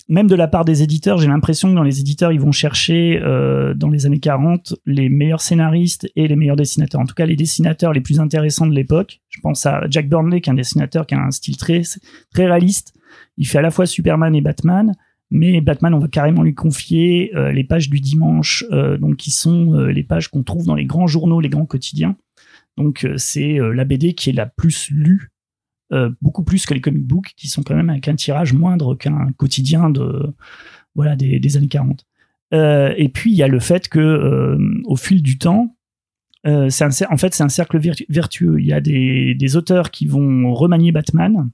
[0.09, 3.19] Même de la part des éditeurs, j'ai l'impression que dans les éditeurs, ils vont chercher
[3.21, 7.01] euh, dans les années 40 les meilleurs scénaristes et les meilleurs dessinateurs.
[7.01, 9.19] En tout cas, les dessinateurs les plus intéressants de l'époque.
[9.29, 11.81] Je pense à Jack Burnley, qui est un dessinateur qui a un style très
[12.33, 12.93] très réaliste.
[13.37, 14.93] Il fait à la fois Superman et Batman
[15.29, 19.73] mais Batman, on va carrément lui confier euh, les pages du dimanche, donc qui sont
[19.73, 22.15] les pages qu'on trouve dans les grands journaux, les grands quotidiens.
[22.77, 25.31] Donc euh, c'est euh, la BD qui est la plus lue,
[25.91, 28.95] euh, beaucoup plus que les comic books, qui sont quand même avec un tirage moindre
[28.95, 30.33] qu'un quotidien de
[30.95, 32.05] voilà des, années 40.
[32.53, 35.75] Euh, et puis il y a le fait que au fil du temps,
[36.45, 38.59] en fait c'est un cercle vertu- vertueux.
[38.59, 41.49] Il y a des auteurs qui vont remanier Batman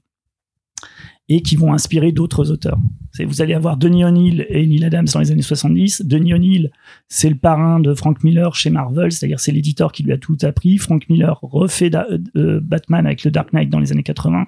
[1.28, 2.78] et qui vont inspirer d'autres auteurs.
[3.20, 6.02] Vous allez avoir Denis O'Neill et Neil Adams dans les années 70.
[6.04, 6.70] Denis O'Neill,
[7.08, 10.36] c'est le parrain de Frank Miller chez Marvel, c'est-à-dire c'est l'éditeur qui lui a tout
[10.42, 10.76] appris.
[10.78, 14.46] Frank Miller refait euh, Batman avec le Dark Knight dans les années 80.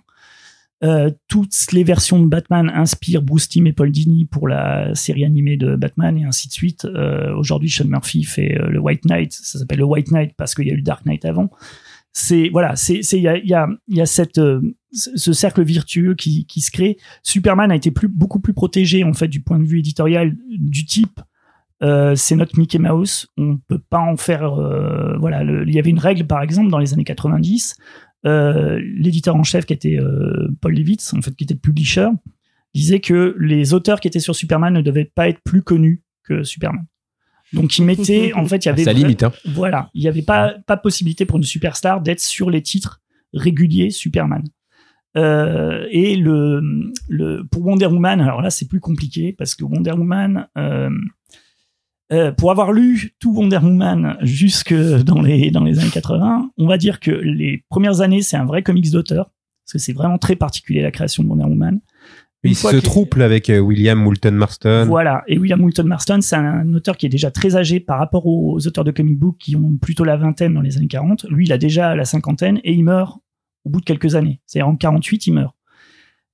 [0.85, 5.25] Euh, toutes les versions de Batman inspirent Bruce Timm et Paul Dini pour la série
[5.25, 6.85] animée de Batman et ainsi de suite.
[6.85, 9.33] Euh, Aujourd'hui, Sean Murphy fait le White Knight.
[9.33, 11.51] Ça s'appelle le White Knight parce qu'il y a eu le Dark Knight avant.
[12.19, 16.15] C'est voilà, c'est il y a il y a cette euh, ce ce cercle virtueux
[16.15, 16.97] qui qui se crée.
[17.23, 20.87] Superman a été plus beaucoup plus protégé en fait du point de vue éditorial du
[20.87, 21.21] type.
[21.83, 23.27] Euh, c'est notre Mickey Mouse.
[23.37, 24.45] On peut pas en faire.
[24.59, 27.77] euh, voilà, il y avait une règle par exemple dans les années 90
[28.25, 29.99] euh, l'éditeur en chef qui était
[30.63, 32.09] Paul Levitz, en fait, qui était le publisher,
[32.75, 36.45] disait que les auteurs qui étaient sur Superman ne devaient pas être plus connus que
[36.45, 36.87] Superman.
[37.53, 39.33] Donc il mettait, en fait, il y avait Ça limite, hein.
[39.45, 43.01] voilà, il n'y avait pas pas possibilité pour une superstar d'être sur les titres
[43.33, 44.43] réguliers Superman.
[45.17, 46.61] Euh, et le,
[47.09, 50.91] le pour Wonder Woman, alors là c'est plus compliqué parce que Wonder Woman, euh,
[52.13, 56.67] euh, pour avoir lu tout Wonder Woman jusque dans les dans les années 80, on
[56.67, 59.31] va dire que les premières années c'est un vrai comics d'auteur
[59.65, 61.81] parce que c'est vraiment très particulier la création de Wonder Woman.
[62.47, 64.87] Il se trouble avec euh, William Moulton Marston.
[64.89, 65.23] voilà.
[65.27, 68.67] Et William Moulton Marston, c'est un auteur qui est déjà très âgé par rapport aux
[68.67, 71.27] auteurs de comic book qui ont plutôt la vingtaine dans les années 40.
[71.29, 73.19] Lui, il a déjà la cinquantaine et il meurt
[73.65, 74.41] au bout de quelques années.
[74.47, 75.55] C'est-à-dire en 48, il meurt.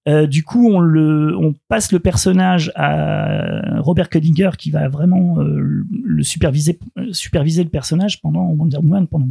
[0.08, 5.38] Euh, du coup, on le, on passe le personnage à Robert Codinger qui va vraiment
[5.38, 6.78] euh, le superviser,
[7.12, 9.28] superviser le personnage pendant Wonder Woman pendant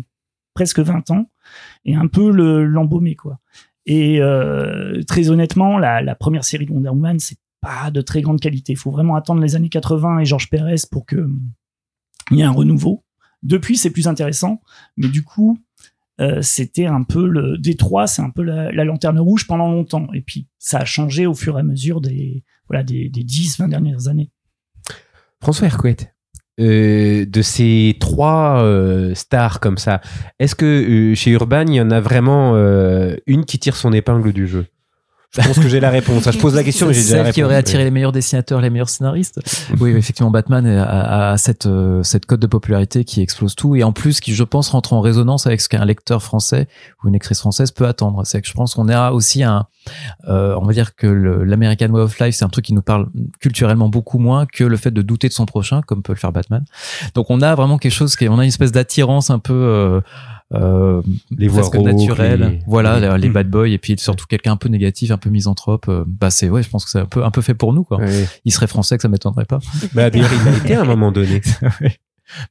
[0.54, 1.30] presque 20 ans
[1.86, 3.40] et un peu le l'embaumer quoi.
[3.86, 8.40] Et euh, très honnêtement, la, première série de Wonder Woman, c'est pas de très grande
[8.40, 8.74] qualité.
[8.74, 11.30] Il faut vraiment attendre les années 80 et Georges Pérez pour que
[12.32, 13.04] il y ait un renouveau.
[13.44, 14.62] Depuis, c'est plus intéressant,
[14.98, 15.58] mais du coup,
[16.20, 20.08] euh, c'était un peu le Détroit, c'est un peu la, la lanterne rouge pendant longtemps.
[20.14, 23.60] Et puis, ça a changé au fur et à mesure des voilà des, des 10,
[23.60, 24.32] 20 dernières années.
[25.42, 25.98] François Hercouet,
[26.60, 30.02] euh, de ces trois euh, stars comme ça,
[30.38, 32.56] est-ce que euh, chez Urban, il y en a vraiment
[33.26, 34.66] une qui tire son épingle du jeu?
[35.34, 36.30] Je pense que j'ai la réponse.
[36.30, 37.36] Je pose la question, mais j'ai déjà la Celle réponse.
[37.36, 39.40] qui aurait attiré les meilleurs dessinateurs, les meilleurs scénaristes.
[39.80, 43.84] Oui, effectivement, Batman a, a cette, euh, cette cote de popularité qui explose tout et
[43.84, 46.68] en plus qui, je pense, rentre en résonance avec ce qu'un lecteur français
[47.02, 48.26] ou une actrice française peut attendre.
[48.26, 49.68] C'est que je pense qu'on a aussi un,
[50.28, 53.08] euh, on va dire que l'American Way of Life, c'est un truc qui nous parle
[53.40, 56.34] culturellement beaucoup moins que le fait de douter de son prochain, comme peut le faire
[56.34, 56.66] Batman.
[57.16, 59.54] Donc on a vraiment quelque chose qui, on a une espèce d'attirance un peu.
[59.54, 60.02] Euh,
[60.54, 61.02] euh,
[61.38, 62.40] Les voix presque rauques, naturelle.
[62.42, 65.18] les- Voilà, les- les, les bad boys et puis surtout quelqu'un un peu négatif, un
[65.18, 65.86] peu misanthrope.
[65.90, 67.84] euh, bah c'est ouais, je pense que c'est un peu un peu fait pour nous
[67.84, 67.98] quoi.
[68.00, 68.28] Ouais.
[68.46, 69.60] Il serait français que ça m'étonnerait pas.
[69.94, 71.42] Bah, d'ailleurs, il a été à un moment donné.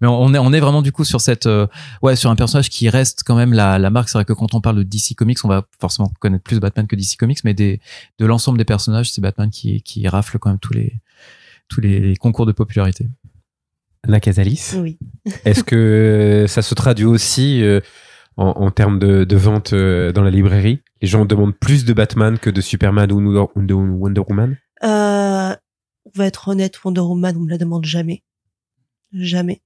[0.03, 1.67] Mais on est on est vraiment du coup sur cette euh,
[2.03, 4.11] ouais sur un personnage qui reste quand même la la marque.
[4.11, 6.87] C'est vrai que quand on parle de DC Comics, on va forcément connaître plus Batman
[6.87, 7.81] que DC Comics, mais des
[8.19, 10.93] de l'ensemble des personnages, c'est Batman qui qui rafle quand même tous les
[11.69, 13.07] tous les concours de popularité.
[14.03, 14.99] Anna Casalis, Oui.
[15.45, 17.81] est-ce que ça se traduit aussi euh,
[18.37, 20.83] en, en termes de, de vente euh, dans la librairie?
[21.03, 24.57] Les gens demandent plus de Batman que de Superman ou de Wonder Woman?
[24.83, 25.55] Euh,
[26.07, 28.23] on va être honnête, Wonder Woman, on me la demande jamais.
[29.13, 29.61] Jamais.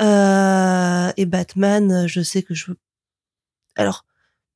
[0.00, 2.76] Euh, et Batman, je sais que je veux...
[3.76, 4.04] Alors,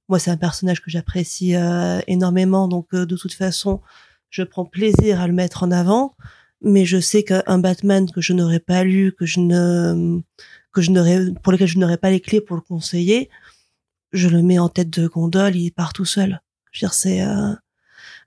[0.09, 3.81] moi, c'est un personnage que j'apprécie euh, énormément, donc euh, de toute façon,
[4.31, 6.15] je prends plaisir à le mettre en avant.
[6.65, 10.21] Mais je sais qu'un Batman que je n'aurais pas lu, que je ne,
[10.73, 13.31] que je n'aurais, pour lequel je n'aurais pas les clés pour le conseiller,
[14.13, 16.41] je le mets en tête de gondole, il part tout seul.
[16.73, 17.53] Je veux dire, c'est, euh,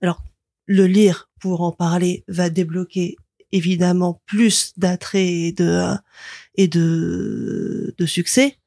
[0.02, 0.24] alors,
[0.68, 3.18] le lire pour en parler va débloquer
[3.52, 5.96] évidemment plus d'attrait et de euh,
[6.56, 8.58] et de de succès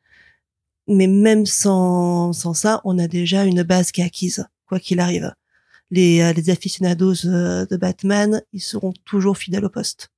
[0.89, 5.01] mais même sans sans ça on a déjà une base qui est acquise quoi qu'il
[5.01, 5.35] arrive
[5.91, 10.11] les euh, les aficionados euh, de Batman ils seront toujours fidèles au poste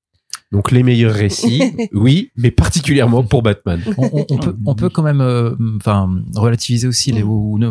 [0.53, 1.63] Donc les meilleurs récits,
[1.95, 3.81] oui, mais particulièrement pour Batman.
[3.97, 7.29] on, on- on peut, on peut quand même, euh, enfin, relativiser aussi les, Mm.
[7.29, 7.71] ou, ne-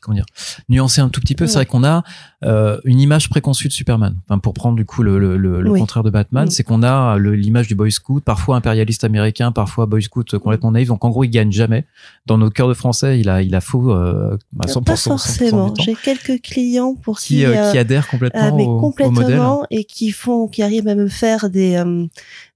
[0.00, 0.26] comment dire,
[0.68, 1.46] nuancer un tout petit peu.
[1.46, 1.64] C'est Ouais.
[1.64, 2.02] vrai qu'on a
[2.44, 4.14] euh, une image préconçue de Superman.
[4.26, 5.78] Enfin, pour prendre du coup le, le, le, Oui.
[5.80, 6.50] contraire de Batman, Mm.
[6.50, 10.88] c'est qu'on a l'image du Boy Scout, parfois impérialiste américain, parfois Boy Scout complètement naïf.
[10.88, 11.84] Donc en gros, il gagne jamais.
[12.26, 15.08] Dans nos cœurs de français, il a, il a faux euh, à 100%, pas 100%
[15.08, 18.76] forcément j'ai quelques clients pour qui, Qui, euh, euh, qui adhèrent complètement Ah, mais au,
[18.76, 19.40] au complètement modèle.
[19.70, 22.06] et qui font qui arrivent à me faire des euh,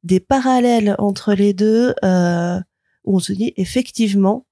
[0.03, 2.61] des parallèles entre les deux euh,
[3.05, 4.47] où on se dit effectivement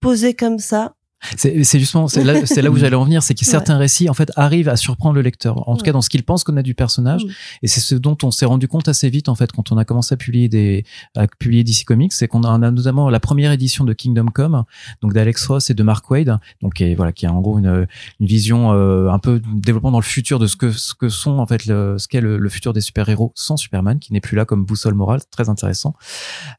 [0.00, 0.94] posé comme ça
[1.36, 3.50] C'est c'est justement c'est là, là où j'allais en venir, c'est que Ouais.
[3.50, 6.22] certains récits en fait arrivent à surprendre le lecteur, en tout cas dans ce qu'il
[6.24, 7.24] pense connaître du personnage.
[7.24, 7.28] Mm.
[7.62, 9.84] Et c'est ce dont on s'est rendu compte assez vite en fait quand on a
[9.84, 10.84] commencé à publier des
[11.16, 14.64] à publier DC Comics, c'est qu'on a, a notamment la première édition de Kingdom Come,
[15.00, 17.86] donc d'Alex Ross et de Mark Wade, donc est, voilà qui a en gros une,
[18.20, 21.38] une vision euh, un peu développement dans le futur de ce que ce que sont
[21.38, 24.20] en fait le, ce qu'est le, le futur des super héros sans Superman, qui n'est
[24.20, 25.94] plus là comme boussole morale, très intéressant.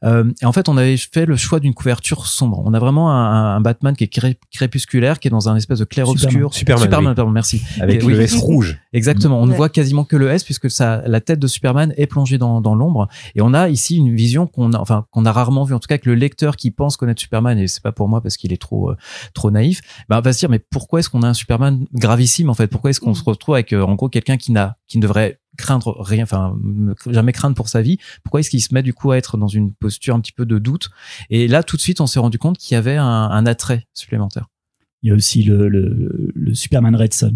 [0.04, 2.62] Euh, et en fait, on avait fait le choix d'une couverture sombre.
[2.66, 4.08] On a vraiment un, un Batman qui est
[4.58, 6.54] crépusculaire, qui est dans un espèce de clair-obscur.
[6.54, 6.90] Superman, oui.
[7.16, 7.62] pardon, merci.
[7.80, 8.80] Avec le S rouge.
[8.94, 9.40] Exactement.
[9.42, 12.38] On ne voit quasiment que le S puisque ça, la tête de Superman est plongée
[12.38, 13.08] dans, dans l'ombre.
[13.36, 15.74] Et on a ici une vision qu'on a, enfin, qu'on a rarement vue.
[15.74, 18.22] En tout cas, que le lecteur qui pense connaître Superman, et c'est pas pour moi
[18.22, 18.96] parce qu'il est trop, euh,
[19.34, 22.54] trop naïf, ben, va se dire, mais pourquoi est-ce qu'on a un Superman gravissime, en
[22.54, 22.68] fait?
[22.68, 23.16] Pourquoi est-ce qu'on Mm.
[23.16, 26.56] se retrouve avec, euh, en gros, quelqu'un qui n'a, qui ne devrait craindre rien, enfin,
[27.10, 27.98] jamais craindre pour sa vie?
[28.24, 30.46] Pourquoi est-ce qu'il se met, du coup, à être dans une posture un petit peu
[30.46, 30.90] de doute?
[31.30, 33.86] Et là, tout de suite, on s'est rendu compte qu'il y avait un, un attrait
[33.94, 34.46] supplémentaire.
[35.04, 37.36] Il y a aussi le, le, le Superman Red Son.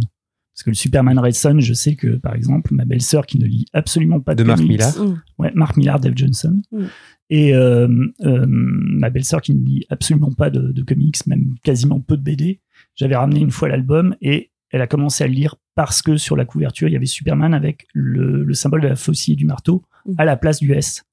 [0.54, 3.46] Parce que le Superman Red Son, je sais que, par exemple, ma belle-sœur qui ne
[3.46, 4.98] lit absolument pas de, De Mark comics- Millar.
[4.98, 5.22] Mm.
[5.38, 6.62] Ouais, Mark Millar, Dave Johnson.
[6.72, 6.84] Mm.
[7.30, 7.88] Et euh,
[8.26, 12.22] euh, ma belle-sœur qui ne lit absolument pas de, de comics, même quasiment peu de
[12.24, 12.60] BD.
[12.96, 16.36] J'avais ramené une fois l'album et elle a commencé à le lire parce que sur
[16.36, 19.46] la couverture, il y avait Superman avec le, le symbole de la faucille et du
[19.46, 20.14] marteau Mm.
[20.18, 21.04] à la place du S.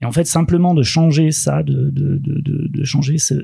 [0.00, 3.34] Et en fait, simplement de changer ça, de, de, de, de, de changer ce,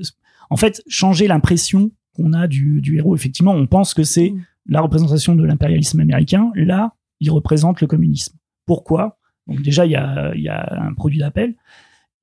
[0.51, 3.17] en fait, changer l'impression qu'on a du, du héros.
[3.17, 4.43] Effectivement, on pense que c'est Mm.
[4.67, 6.53] la représentation de l'impérialisme américain.
[6.55, 8.37] Là, il représente le communisme.
[8.67, 9.19] Pourquoi?
[9.49, 11.55] Donc déjà, il y a, il y a un produit d'appel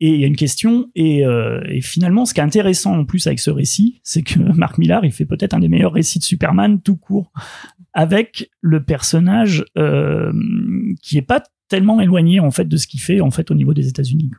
[0.02, 0.90] et il y a une question.
[0.96, 4.40] Et, euh, et finalement, ce qui est intéressant en plus avec ce récit, c'est que
[4.58, 7.32] Marc Millar, il fait peut-être un des meilleurs récits de Superman tout court,
[7.94, 10.34] avec le personnage euh,
[11.02, 13.74] qui est pas tellement éloigné en fait de ce qu'il fait en fait au niveau
[13.74, 14.32] des États-Unis,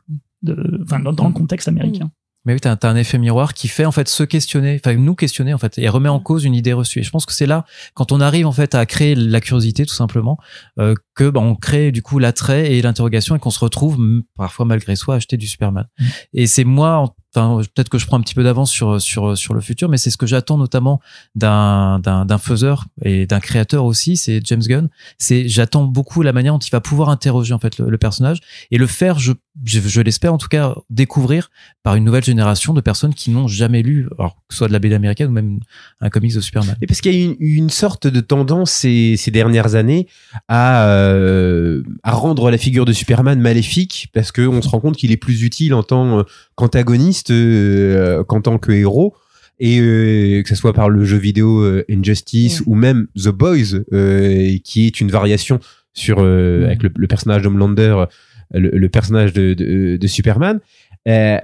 [0.43, 2.11] de- enfin dans, dans le contexte américain.
[2.45, 5.15] Mais oui, t'as as un effet miroir qui fait en fait se questionner, enfin nous
[5.15, 6.99] questionner en fait, et remet en cause une idée reçue.
[6.99, 9.85] Et je pense que c'est là, quand on arrive en fait à créer la curiosité
[9.85, 10.37] tout simplement,
[10.79, 13.97] euh, que bah, on crée du coup l'attrait et l'interrogation et qu'on se retrouve
[14.35, 15.85] parfois malgré soi à acheter du Superman.
[15.99, 16.05] Mm.
[16.33, 19.37] Et c'est moi, en- enfin peut-être que je prends un petit peu d'avance sur sur
[19.37, 20.99] sur le futur, mais c'est ce que j'attends notamment
[21.35, 24.89] d'un d'un d'un faiseur et d'un créateur aussi, c'est James Gunn.
[25.17, 28.39] C'est j'attends beaucoup la manière dont il va pouvoir interroger en fait le, le personnage
[28.71, 29.33] et le faire, je
[29.65, 31.51] je, je l'espère en tout cas découvrir
[31.83, 34.73] par une nouvelle génération de personnes qui n'ont jamais lu, alors que ce soit de
[34.73, 35.59] la BD américaine ou même
[36.01, 36.75] un comics de Superman.
[36.81, 40.07] Et parce qu'il y a une, une sorte de tendance ces, ces dernières années
[40.47, 45.11] à, euh, à rendre la figure de Superman maléfique parce qu'on se rend compte qu'il
[45.11, 46.23] est plus utile en tant
[46.55, 49.15] qu'antagoniste euh, qu'en tant que héros.
[49.59, 52.65] Et euh, que ce soit par le jeu vidéo euh, Injustice Ouais.
[52.67, 55.59] ou même The Boys, euh, qui est une variation
[55.93, 56.65] sur euh, Ouais.
[56.65, 58.05] avec le, le personnage d'Homelander,
[58.51, 60.59] le, le personnage de, de, de Superman.
[61.07, 61.39] Euh,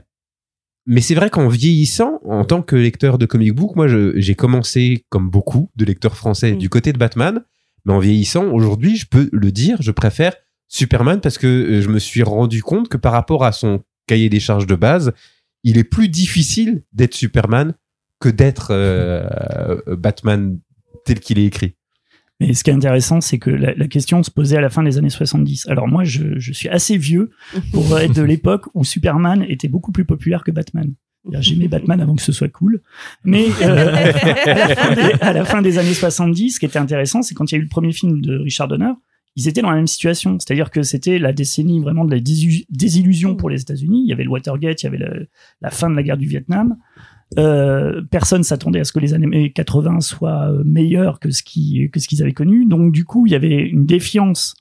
[0.86, 5.06] mais c'est vrai qu'en vieillissant, en tant que lecteur de comic book, moi, j'ai commencé,
[5.10, 6.58] comme beaucoup de lecteurs français, Mm.
[6.58, 7.44] du côté de Batman.
[7.86, 10.34] Mais en vieillissant, aujourd'hui, je peux le dire, je préfère
[10.68, 14.30] Superman parce que euh, je me suis rendu compte que par rapport à son cahier
[14.30, 15.14] des charges de base,
[15.64, 17.74] il est plus difficile d'être Superman
[18.20, 20.60] que d'être euh, Batman
[21.06, 21.76] tel qu'il est écrit.
[22.40, 24.84] Mais ce qui est intéressant, c'est que la, la question se posait à la fin
[24.84, 25.68] des années 70.
[25.68, 27.32] Alors moi, je, je suis assez vieux
[27.74, 30.94] pour être de l'époque où Superman était beaucoup plus populaire que Batman.
[31.40, 32.82] J'aimais Batman avant que ce soit cool.
[33.24, 33.94] Mais euh,
[34.46, 37.36] à, la fin des, à la fin des années 70, ce qui était intéressant, c'est
[37.36, 38.94] quand il y a eu le premier film de Richard Donner,
[39.36, 40.38] ils étaient dans la même situation.
[40.40, 42.22] C'est-à-dire que c'était la décennie vraiment de la
[42.70, 44.04] désillusion pour les États-Unis.
[44.06, 45.00] Il y avait le Watergate, il y avait
[45.62, 46.78] la fin de la guerre du Vietnam.
[47.38, 51.90] Euh, personne s'attendait à ce que les années 80 soient euh, meilleures que ce qui
[51.92, 52.66] que ce qu'ils avaient connu.
[52.66, 54.56] Donc du coup, il y avait une défiance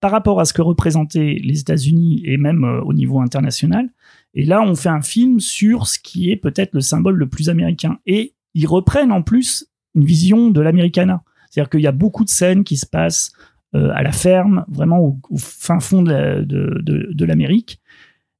[0.00, 3.88] par rapport à ce que représentaient les États-Unis et même euh, au niveau international.
[4.34, 7.50] Et là, on fait un film sur ce qui est peut-être le symbole le plus
[7.50, 7.98] américain.
[8.06, 11.22] Et ils reprennent en plus une vision de l'Americana.
[11.50, 13.32] C'est-à-dire qu'il y a beaucoup de scènes qui se passent
[13.74, 17.80] à la ferme, vraiment au, fin fond de l'Amérique.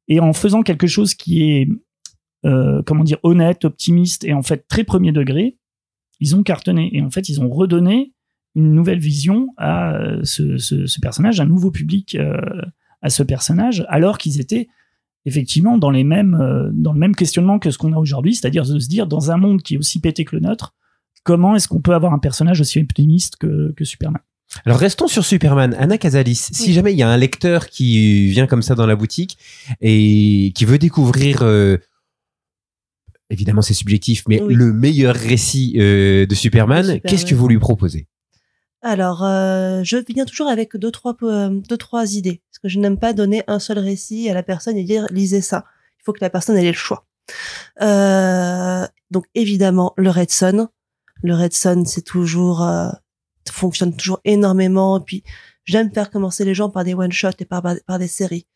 [0.09, 1.69] Et en faisant quelque chose qui est,
[2.45, 5.57] euh, comment dire, honnête, optimiste et en fait très premier degré,
[6.21, 6.91] ils ont cartonné.
[6.97, 8.13] Et en fait, ils ont redonné
[8.55, 12.41] une nouvelle vision à euh, ce, ce, ce personnage, un nouveau public euh,
[13.03, 14.69] à ce personnage, alors qu'ils étaient
[15.25, 18.65] effectivement dans les mêmes euh, dans le même questionnement que ce qu'on a aujourd'hui, c'est-à-dire
[18.65, 20.75] de se dire dans un monde qui est aussi pété que le nôtre,
[21.23, 24.23] comment est-ce qu'on peut avoir un personnage aussi optimiste que, que Superman?
[24.65, 25.77] Alors restons sur Superman.
[25.79, 28.97] Anna Casalis, si jamais il y a un lecteur qui vient comme ça dans la
[28.97, 29.37] boutique
[29.83, 31.77] et qui veut découvrir, euh,
[33.31, 34.55] évidemment c'est subjectif, mais Oui.
[34.55, 38.07] le meilleur récit euh, de Superman, qu'est-ce que vous lui proposez?
[38.81, 42.43] Alors, euh, je viens toujours avec deux trois, euh, deux, trois idées.
[42.49, 45.41] Parce que je n'aime pas donner un seul récit à la personne et dire lisez
[45.41, 45.65] ça.
[45.99, 47.05] Il faut que la personne ait le choix.
[47.83, 50.69] Euh, donc évidemment le Red Son.
[51.23, 52.89] Le Red Son, c'est toujours euh,
[53.51, 54.99] fonctionne toujours énormément.
[55.01, 55.25] Et puis
[55.65, 58.47] j'aime faire commencer les gens par des one shots et par par des séries.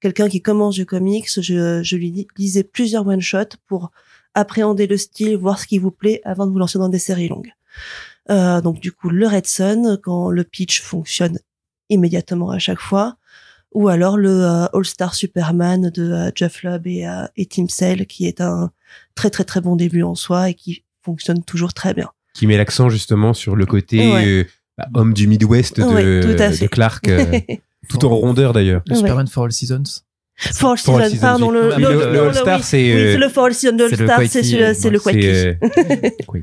[0.00, 3.90] Quelqu'un qui commence du comics, je, je lui lisais plusieurs one shots pour
[4.34, 7.28] appréhender le style, voir ce qui vous plaît avant de vous lancer dans des séries
[7.28, 7.52] longues.
[8.30, 11.38] Euh, donc du coup le Red Son, quand le pitch fonctionne
[11.90, 13.16] immédiatement à chaque fois,
[13.72, 17.66] ou alors le euh, All Star Superman de euh, Jeff Lubb et, euh, et Tim
[17.68, 18.70] Sale, qui est un
[19.14, 22.10] très très très bon début en soi et qui fonctionne toujours très bien.
[22.34, 24.26] Qui met l'accent justement sur le côté Ouais.
[24.26, 24.44] euh,
[24.78, 27.40] bah, homme du Midwest de, Ouais, Clark, euh,
[27.88, 28.82] tout en rondeur d'ailleurs.
[28.86, 28.98] Le Ouais.
[29.00, 29.82] Superman for All Seasons.
[30.36, 32.76] For All For All Season, Seasons, pardon, le, Ah, mais le, le- Star, oui, c'est,
[32.78, 35.58] oui, euh, c'est le For All Season le Star, c'est le euh, Quakey.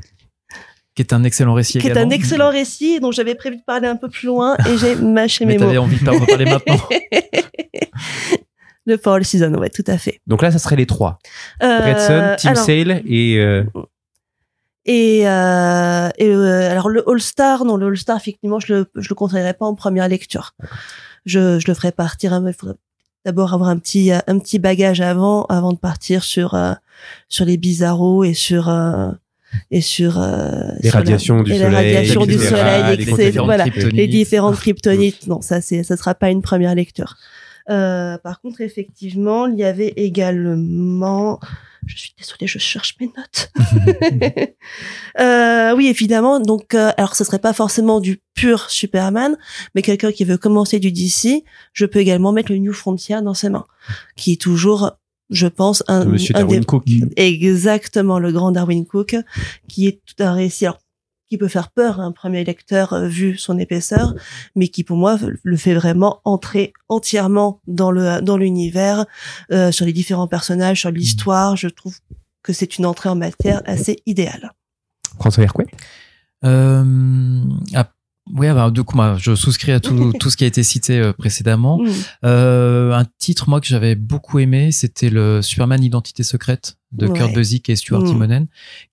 [0.94, 3.86] Qui est un excellent récit qui est un excellent récit dont j'avais prévu de parler
[3.88, 5.64] un peu plus loin et j'ai mâché Mais mes mots.
[5.66, 6.80] t'avais envie de en parler maintenant.
[8.86, 10.20] le For All Season, ouais, tout à fait.
[10.26, 11.18] Donc là, ça serait les trois.
[11.62, 13.64] Euh, Redson, alors, Sale et euh,
[14.84, 18.86] Et, euh, et euh, alors le All Star, non, le All Star, effectivement, je le,
[18.96, 20.52] je le conseillerais pas en première lecture.
[21.24, 22.32] Je, je le ferais partir.
[22.32, 22.76] hein, mais Il faudrait
[23.24, 26.72] d'abord avoir un petit, euh, un petit bagage avant, avant de partir sur, euh,
[27.28, 29.10] sur les bizarros et sur, euh,
[29.70, 31.52] et sur euh, les sur la- radiations du
[32.34, 33.96] et soleil, du etc., soleil, les Voilà, kryptonites.
[33.96, 35.26] les différentes kryptonites.
[35.26, 37.16] Non, ça, c'est, ça sera pas une première lecture.
[37.70, 41.38] Euh, par contre, effectivement, il y avait également.
[41.86, 43.50] Je suis désolée, je cherche mes notes.
[45.18, 46.40] Euh, oui, évidemment.
[46.40, 49.36] Donc, euh, alors, ce serait pas forcément du pur Superman,
[49.74, 51.42] mais quelqu'un qui veut commencer du DC,
[51.72, 53.66] je peux également mettre le New Frontier dans ses mains,
[54.16, 54.92] qui est toujours,
[55.30, 56.84] je pense, un, Monsieur un Darwin des- Cook.
[57.16, 59.16] exactement le grand Darwin Cook,
[59.68, 60.66] qui est tout un récit.
[60.66, 60.78] Alors,
[61.30, 64.14] qui peut faire peur à un premier lecteur euh, vu son épaisseur,
[64.56, 69.06] mais qui pour moi le fait vraiment entrer entièrement dans le dans l'univers,
[69.52, 71.56] euh, sur les différents personnages, sur l'histoire.
[71.56, 71.96] Je trouve
[72.42, 74.52] que c'est une entrée en matière assez idéale.
[75.18, 75.66] François Hercouet?
[76.44, 76.84] Euh,
[78.34, 80.98] oui, alors, du coup, moi, je souscris à tout, tout ce qui a été cité
[80.98, 81.78] euh, précédemment.
[81.78, 81.88] Mm.
[82.24, 87.18] Euh, un titre, moi, que j'avais beaucoup aimé, c'était le Superman Identité secrète de Ouais.
[87.18, 88.06] Kurt Busiek et Stuart Mm.
[88.06, 88.46] Timonen,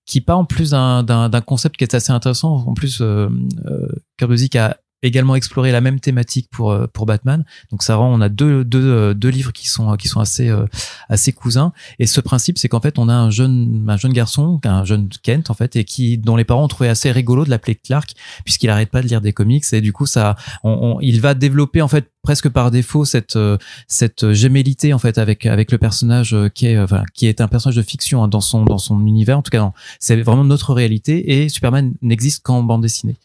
[0.06, 2.64] qui part en plus d'un- d'un d'un concept qui est assez intéressant.
[2.66, 3.28] En plus, euh,
[3.66, 7.44] euh, Kurt Busiek a également exploré la même thématique pour euh, pour Batman.
[7.70, 10.48] Donc ça rend on a deux deux euh, deux livres qui sont qui sont assez
[10.48, 10.66] euh,
[11.08, 14.60] assez cousins et ce principe c'est qu'en fait on a un jeune un jeune garçon,
[14.64, 17.50] un jeune Kent en fait et qui dont les parents ont trouvé assez rigolo de
[17.50, 18.12] l'appeler Clark
[18.44, 21.34] puisqu'il arrête pas de lire des comics et du coup ça on, on- il va
[21.34, 23.56] développer en fait presque par défaut cette euh,
[23.86, 27.40] cette gémellité en fait avec avec le personnage euh, qui est euh, enfin qui est
[27.40, 29.38] un personnage de fiction hein, dans son dans son univers.
[29.38, 33.16] En tout cas c'est vraiment notre réalité et Superman n'existe qu'en bande dessinée.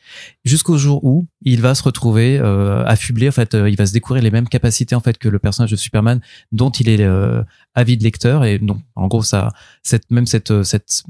[0.45, 4.23] Jusqu'au jour où il va se retrouver euh, affublé en fait il va se découvrir
[4.23, 6.21] les mêmes capacités en fait que le personnage de Superman
[6.53, 7.43] dont il est euh,
[7.75, 8.45] avide lecteur.
[8.45, 9.51] Et donc en gros ça
[9.81, 11.03] cette même cette cette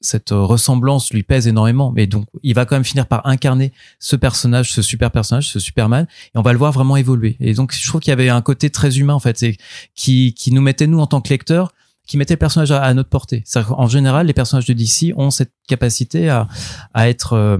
[0.00, 3.72] cette euh, ressemblance lui pèse énormément mais donc il va quand même finir par incarner
[3.98, 7.54] ce personnage ce super personnage ce Superman et on va le voir vraiment évoluer et
[7.54, 9.56] donc je trouve qu'il y avait un côté très humain en fait c'est
[9.94, 11.72] qui qui nous mettait nous en tant que lecteurs
[12.10, 13.44] qui mettait le personnage à, notre portée.
[13.46, 16.48] C'est-à-dire qu'en général, les personnages de DC ont cette capacité à,
[16.92, 17.56] à être, euh,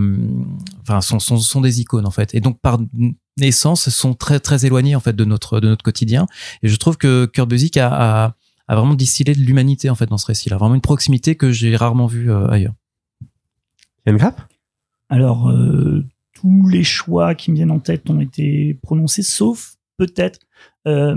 [0.83, 2.81] enfin, sont, sont, sont des icônes en fait, et donc par
[3.37, 6.27] naissance sont très très éloignés en fait de notre de notre quotidien.
[6.65, 8.35] Et je trouve que Kurt a, a,
[8.71, 11.75] a vraiment distillé de l'humanité en fait dans ce récit-là, vraiment une proximité que j'ai
[11.75, 12.75] rarement vue euh, ailleurs.
[14.07, 14.41] Yann Grapp
[15.09, 20.39] Alors, euh, tous les choix qui me viennent en tête ont été prononcés, sauf peut-être
[20.87, 21.17] euh,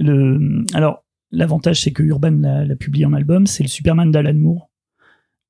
[0.00, 0.64] le.
[0.74, 4.70] Alors, l'avantage, c'est que Urban l'a publié en album, c'est le Superman d'Alan Moore.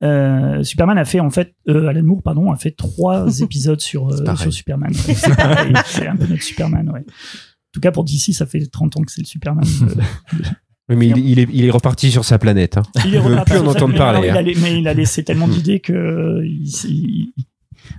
[0.02, 4.10] Euh, Superman a fait en fait, euh, Alan Moore pardon, a fait trois épisodes sur,
[4.10, 4.92] euh, Superman.
[5.08, 7.00] Ouais, c'est un peu notre Superman, ouais.
[7.00, 9.64] En tout cas, pour DC, ça fait 30 ans que c'est le Superman.
[10.90, 12.76] Oui, mais il, il est, il est reparti sur sa planète.
[12.76, 12.82] hein.
[13.06, 14.54] il est veut reparti plus en entendre parler, Il a hein.
[14.62, 17.44] mais il a laissé tellement d'idées que il- il- il-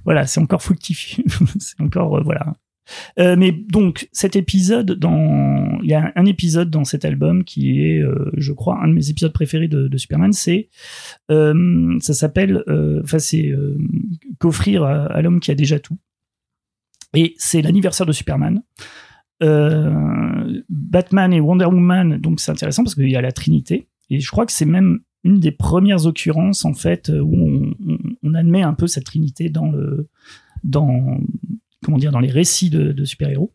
[0.06, 1.24] voilà, c'est encore fructifié.
[1.60, 2.54] c'est encore euh, voilà.
[3.20, 7.82] Euh, mais donc cet épisode, dans il y a un épisode dans cet album qui
[7.82, 10.34] est, euh, je crois, un de mes épisodes préférés de, de Superman.
[10.34, 10.70] C'est
[11.32, 13.78] euh, ça s'appelle, euh, enfin c'est euh,
[14.40, 15.98] qu'offrir à, à l'homme qui a déjà tout.
[17.16, 18.62] Et c'est l'anniversaire de Superman.
[20.52, 23.88] Euh, Batman et Wonder Woman, donc c'est intéressant parce qu'il y a la Trinité.
[24.10, 27.74] Et je crois que c'est même une des premières occurrences en fait où
[28.24, 30.10] on, admet un peu cette Trinité dans le
[30.64, 31.20] dans
[31.84, 33.54] comment dire dans les récits de, super-héros.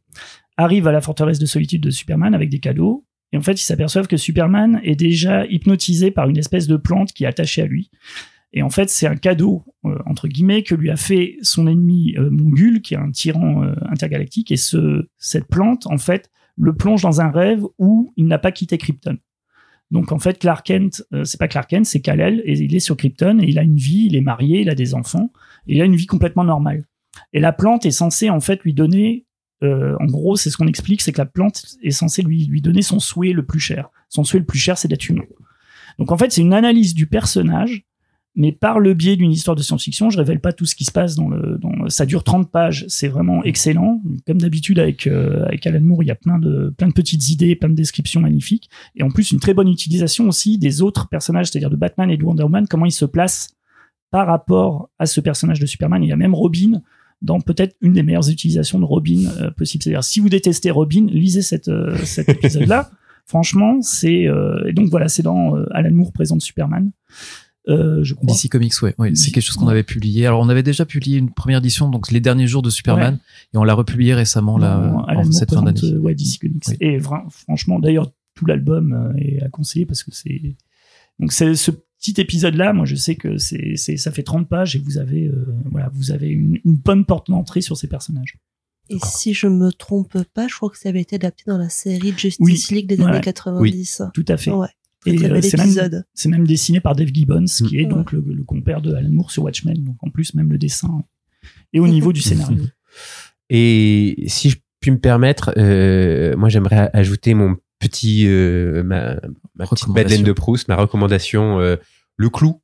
[0.56, 3.04] Arrive à la forteresse de solitude de Superman avec des cadeaux.
[3.32, 7.12] Et en fait, ils s'aperçoivent que Superman est déjà hypnotisé par une espèce de plante
[7.12, 7.90] qui est attachée à lui.
[8.52, 12.14] Et en fait, c'est un cadeau, euh, entre guillemets, que lui a fait son ennemi
[12.16, 14.50] euh, Mongul, qui est un tyran euh, intergalactique.
[14.50, 18.52] Et ce, cette plante, en fait, le plonge dans un rêve où il n'a pas
[18.52, 19.18] quitté Krypton.
[19.90, 22.80] Donc en fait, Clark Kent, euh, c'est pas Clark Kent, c'est Kal-El, et il est
[22.80, 25.30] sur Krypton, et il a une vie, il est marié, il a des enfants,
[25.66, 26.84] il a une vie complètement normale.
[27.32, 29.26] Et la plante est censée en fait lui donner,
[29.62, 32.60] euh, en gros, c'est ce qu'on explique, c'est que la plante est censée lui, lui
[32.60, 33.90] donner son souhait le plus cher.
[34.08, 35.24] Son souhait le plus cher, c'est d'être humain.
[35.98, 37.84] Donc en fait, c'est une analyse du personnage
[38.36, 40.92] mais par le biais d'une histoire de science-fiction, je révèle pas tout ce qui se
[40.92, 41.58] passe dans le.
[41.58, 44.02] Dans, ça dure 30 pages, c'est vraiment excellent.
[44.26, 47.30] Comme d'habitude avec euh, avec Alan Moore, il y a plein de plein de petites
[47.30, 51.08] idées, plein de descriptions magnifiques, et en plus une très bonne utilisation aussi des autres
[51.08, 53.56] personnages, c'est-à-dire de Batman et de Wonder Woman, comment ils se placent
[54.10, 56.04] par rapport à ce personnage de Superman.
[56.04, 56.82] Il y a même Robin
[57.22, 59.82] dans peut-être une des meilleures utilisations de Robin euh, possible.
[59.82, 62.90] C'est-à-dire si vous détestez Robin, lisez cette, euh, cet épisode-là.
[63.24, 64.28] Franchement, c'est
[64.68, 66.92] et donc voilà, c'est dans Alan Moore présente Superman.
[67.68, 68.26] Euh, je crois.
[68.26, 70.26] DC Comics, ouais, ouais c'est quelque chose qu'on avait publié.
[70.26, 73.18] Alors, on avait déjà publié une première édition, donc les derniers jours de Superman,
[73.52, 75.96] et on l'a republié récemment là, en cette fin d'année.
[75.96, 76.64] Ouais, DC Comics.
[76.80, 80.54] Et franchement, d'ailleurs, tout l'album euh, est à conseiller parce que c'est
[81.18, 82.72] donc c'est ce petit épisode là.
[82.72, 85.90] Moi, je sais que c'est c'est ça fait 30 pages et vous avez euh, voilà,
[85.94, 88.38] vous avez une, une bonne porte d'entrée sur ces personnages.
[88.88, 91.68] Et si je me trompe pas, je crois que ça avait été adapté dans la
[91.68, 94.02] série Justice League des années 90.
[94.14, 94.52] tout à fait.
[94.52, 94.68] Ouais.
[95.06, 99.10] Et c'est même, même, dessiné par Dave Gibbons, qui est donc le, compère de Alan
[99.10, 99.82] Moore sur Watchmen.
[99.82, 101.02] Donc en plus, même le dessin
[101.72, 102.64] et au niveau du scénario.
[103.48, 109.16] Et si je puis me permettre, euh, moi j'aimerais ajouter mon petit, euh, ma,
[109.54, 111.76] ma petite Madeleine de Proust, ma recommandation, euh,
[112.16, 112.60] Le Clou.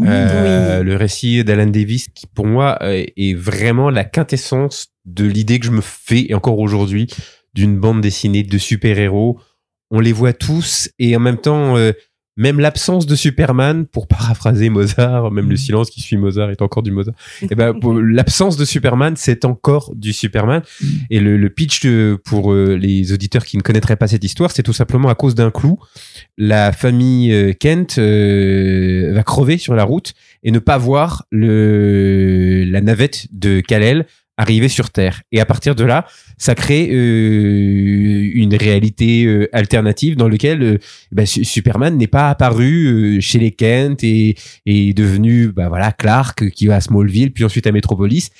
[0.00, 5.66] Euh, le récit d'Alan Davis qui pour moi est vraiment la quintessence de l'idée que
[5.66, 7.08] je me fais et encore aujourd'hui
[7.52, 9.38] d'une bande dessinée de super-héros
[9.92, 11.92] on les voit tous et en même temps euh,
[12.38, 15.58] même l'absence de Superman pour paraphraser Mozart même le mm.
[15.58, 19.44] silence qui suit Mozart est encore du Mozart et eh ben l'absence de Superman c'est
[19.44, 20.86] encore du Superman mm.
[21.10, 21.86] et le, pitch
[22.24, 25.34] pour euh, les auditeurs qui ne connaîtraient pas cette histoire c'est tout simplement à cause
[25.34, 25.78] d'un clou
[26.38, 32.80] la famille euh, Kent va crever sur la route et ne pas voir le la
[32.80, 34.06] navette de Kal-El
[34.42, 35.22] arriver sur Terre.
[35.32, 40.78] Et à partir de là, ça crée euh, une réalité euh, alternative dans laquelle euh,
[41.12, 44.36] bah, Superman n'est pas apparu chez les Kent et
[44.66, 48.30] est devenu bah, voilà Clark qui va à Smallville puis ensuite à Metropolis.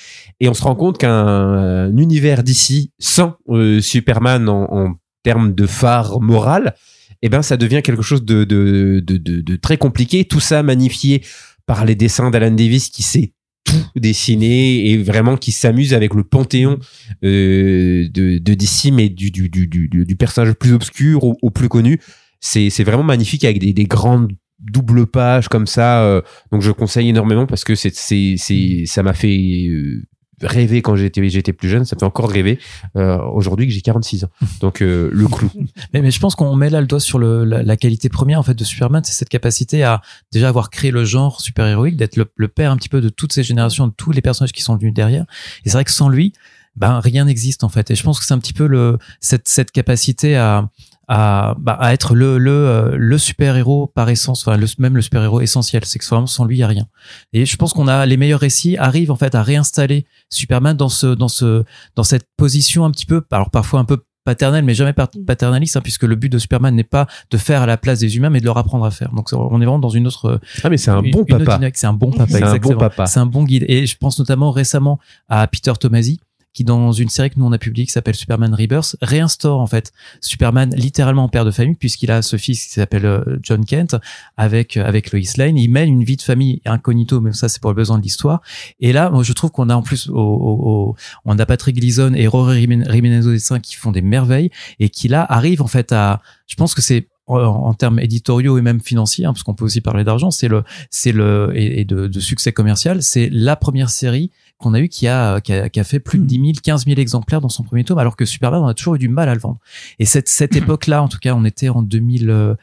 [0.41, 3.37] Et on se rend compte qu'un univers d'ici sans
[3.81, 4.95] Superman en,
[5.25, 6.75] termes de phare moral,
[7.23, 10.25] eh ben ça devient quelque chose de, de, très compliqué.
[10.25, 11.23] Tout ça magnifié
[11.65, 13.33] par les dessins d'Alan Davis qui sait
[13.65, 16.79] tout dessiné et vraiment qui s'amuse avec le panthéon
[17.25, 21.69] euh, de, de DC mais du, du, du, du, personnage le plus obscur au, plus
[21.69, 22.01] connu.
[22.41, 27.09] C'est vraiment magnifique avec des, des grandes doubles pages comme ça euh, donc je conseille
[27.09, 30.05] énormément parce que c'est c'est ça m'a fait euh,
[30.43, 32.59] rêvé quand j'étais j'étais plus jeune, ça fait encore rêver
[32.97, 34.31] euh, aujourd'hui que j'ai 46 ans.
[34.61, 35.51] Donc euh, le clou.
[35.93, 38.43] mais, mais je pense qu'on met là le doigt sur le, la, qualité première en
[38.43, 42.31] fait de Superman, c'est cette capacité à déjà avoir créé le genre super-héroïque, d'être le,
[42.37, 44.77] le, père un petit peu de toutes ces générations, de tous les personnages qui sont
[44.77, 45.25] venus derrière.
[45.65, 46.33] Et c'est vrai que sans lui,
[46.77, 47.91] ben rien n'existe en fait.
[47.91, 50.69] Et je pense que c'est un petit peu le cette cette capacité à
[51.09, 54.97] à, bah, à être le le, euh, le super héros par essence, enfin le, même
[54.97, 55.85] le super héros essentiel.
[55.85, 56.87] C'est que vraiment sans lui il y a rien.
[57.33, 60.89] Et je pense qu'on a les meilleurs récits arrivent en fait à réinstaller Superman dans
[60.89, 61.65] ce dans ce
[61.97, 65.81] dans cette position un petit peu, alors parfois un peu paternelle, mais jamais paternaliste, hein,
[65.83, 68.41] puisque le but de Superman n'est pas de faire à la place des humains, mais
[68.41, 69.11] de leur apprendre à faire.
[69.13, 70.41] Donc on est vraiment dans une autre.
[70.63, 71.59] Ah mais c'est un, bon papa.
[71.75, 72.27] C'est un bon papa.
[72.29, 73.07] C'est un bon papa.
[73.07, 73.65] C'est un bon guide.
[73.69, 74.99] Et je pense notamment récemment
[75.29, 76.21] à Peter Tomasi,
[76.53, 79.67] qui dans une série que nous on a publiée qui s'appelle Superman Rebirth réinstaure en
[79.67, 83.65] fait Superman littéralement en père de famille puisqu'il a ce fils qui s'appelle euh, John
[83.65, 83.97] Kent
[84.37, 85.57] avec euh, avec Lois Lane.
[85.57, 88.43] Il mène une vie de famille incognito même ça c'est pour le besoin de l'histoire.
[88.81, 92.27] Et là moi je trouve qu'on a en plus au, on a Patrick Gleason et
[92.27, 96.21] Rory Jimenez au dessin qui font des merveilles et qui là arrivent en fait à
[96.47, 99.81] je pense que c'est en, termes éditoriaux et même financiers, hein, parce qu'on peut aussi
[99.81, 104.31] parler d'argent, c'est le, c'est le et, de, de, succès commercial, c'est la première série
[104.59, 106.85] qu'on a eu qui a, qui a, qui a fait plus de 10 000, 15
[106.87, 109.29] 000 exemplaires dans son premier tome, alors que Superman on a toujours eu du mal
[109.29, 109.59] à le vendre.
[109.99, 112.57] Et cette, cette époque-là, en tout cas, on était en 2000,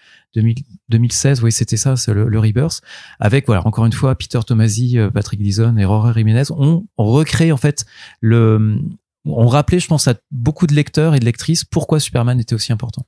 [0.89, 2.81] 2016, oui, c'était ça, c'est le, le, Rebirth,
[3.19, 7.05] avec voilà encore une fois Peter Tomasi, euh, Patrick Dizon et Rory Jiménez, on, on
[7.05, 7.85] recrée en fait
[8.21, 8.79] le,
[9.25, 12.71] on rappelait, je pense, à beaucoup de lecteurs et de lectrices pourquoi Superman était aussi
[12.71, 13.05] important.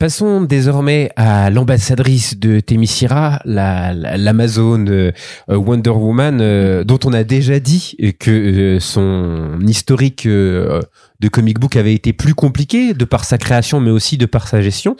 [0.00, 5.12] Passons désormais à l'ambassadrice de Temisira, l'Amazon euh,
[5.46, 11.76] Wonder Woman, euh, dont on a déjà dit que euh, son historique de comic book
[11.76, 14.96] avait été plus compliqué de par sa création, mais aussi de par sa gestion.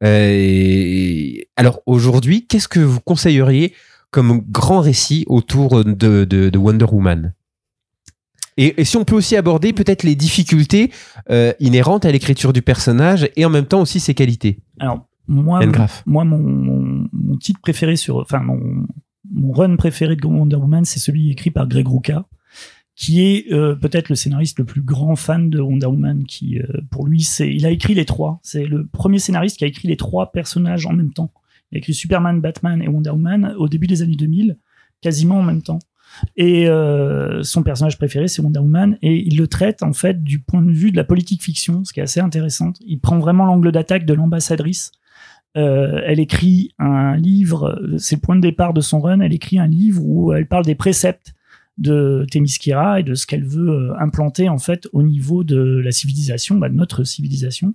[0.00, 3.74] alors aujourd'hui, qu'est-ce que vous conseilleriez
[4.12, 7.32] comme grand récit autour de Wonder Woman?
[8.56, 10.90] Et, si on peut aussi aborder peut-être les difficultés
[11.30, 14.58] euh, inhérentes à l'écriture du personnage et en même temps aussi ses qualités.
[14.78, 15.60] Alors, moi,
[16.06, 18.86] moi mon, mon, mon titre préféré sur, enfin mon,
[19.30, 22.26] mon run préféré de Wonder Woman, c'est celui écrit par Greg Rucka,
[22.94, 26.24] qui est euh, peut-être le scénariste le plus grand fan de Wonder Woman.
[26.24, 28.40] Qui, euh, pour lui, c'est, il a écrit les trois.
[28.42, 31.32] C'est le premier scénariste qui a écrit les trois personnages en même temps.
[31.70, 34.58] Il a écrit Superman, Batman et Wonder Woman au début des années 2000,
[35.00, 35.78] quasiment en même temps.
[36.36, 40.40] Et euh, son personnage préféré, c'est Wonder Woman, et il le traite en fait du
[40.40, 42.72] point de vue de la politique fiction, ce qui est assez intéressant.
[42.80, 44.92] Il prend vraiment l'angle d'attaque de l'ambassadrice.
[45.56, 49.20] Euh, elle écrit un livre, c'est le point de départ de son run.
[49.20, 51.34] Elle écrit un livre où elle parle des préceptes
[51.78, 55.92] de Themyscira et de ce qu'elle veut euh, implanter en fait au niveau de la
[55.92, 57.74] civilisation, bah, de notre civilisation.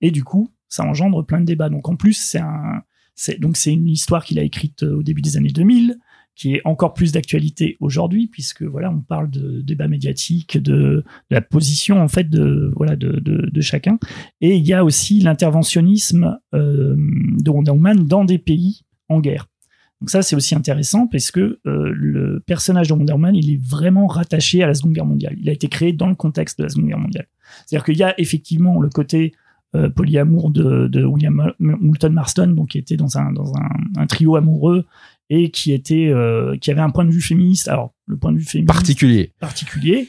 [0.00, 1.68] Et du coup, ça engendre plein de débats.
[1.68, 5.52] Donc en plus, c'est donc c'est une histoire qu'il a écrite au début des années
[5.52, 5.98] 2000
[6.34, 11.04] qui est encore plus d'actualité aujourd'hui puisque voilà on parle de débat médiatique de, de
[11.30, 13.98] la position en fait de voilà de, de, de chacun.
[14.40, 19.48] Et il y a aussi l'interventionnisme euh, de Wonder Woman dans des pays en guerre.
[20.00, 23.62] Donc ça c'est aussi intéressant parce que euh, le personnage de Wonder Woman il est
[23.62, 25.36] vraiment rattaché à la Seconde Guerre mondiale.
[25.38, 27.26] Il a été créé dans le contexte de la Seconde Guerre mondiale.
[27.66, 29.32] C'est-à-dire qu'il y a effectivement le côté
[29.74, 33.52] euh, polyamour de, de William Moulton Marston, donc qui était dans un dans
[33.96, 34.86] un trio amoureux
[35.34, 37.68] et qui était euh, qui avait un point de vue féministe.
[37.68, 39.32] Alors le point de vue féministe Particulier.
[39.40, 40.08] particulier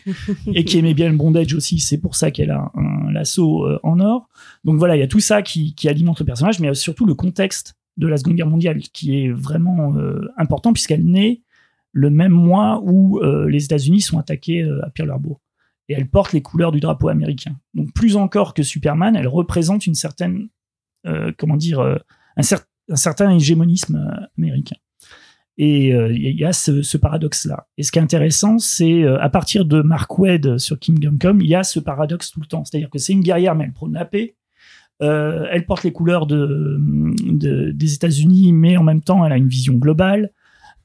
[0.53, 1.79] et qui aimait bien le bondage aussi.
[1.79, 4.27] C'est pour ça qu'elle a un, lasso euh, en or.
[4.65, 7.13] Donc voilà, il y a tout ça qui, qui alimente le personnage, mais surtout le
[7.15, 11.41] contexte de la Seconde Guerre mondiale qui est vraiment euh, important puisqu'elle naît
[11.93, 15.39] le même mois où les États-Unis sont attaqués à Pearl Harbor
[15.89, 17.55] et elle porte les couleurs du drapeau américain.
[17.75, 20.49] Donc plus encore que Superman, elle représente une certaine,
[21.05, 21.97] euh, comment dire, euh,
[22.35, 24.75] un, cer- un certain hégémonisme américain.
[25.57, 27.67] Et euh, il y a ce, paradoxe-là.
[27.77, 31.41] Et ce qui est intéressant, c'est euh, à partir de Mark Wade sur Kingdom Come,
[31.41, 32.65] il y a ce paradoxe tout le temps.
[32.65, 34.35] C'est-à-dire que c'est une guerrière, mais elle prône la paix.
[34.99, 39.49] Elle porte les couleurs de, de- des États-Unis, mais en même temps, elle a une
[39.49, 40.31] vision globale.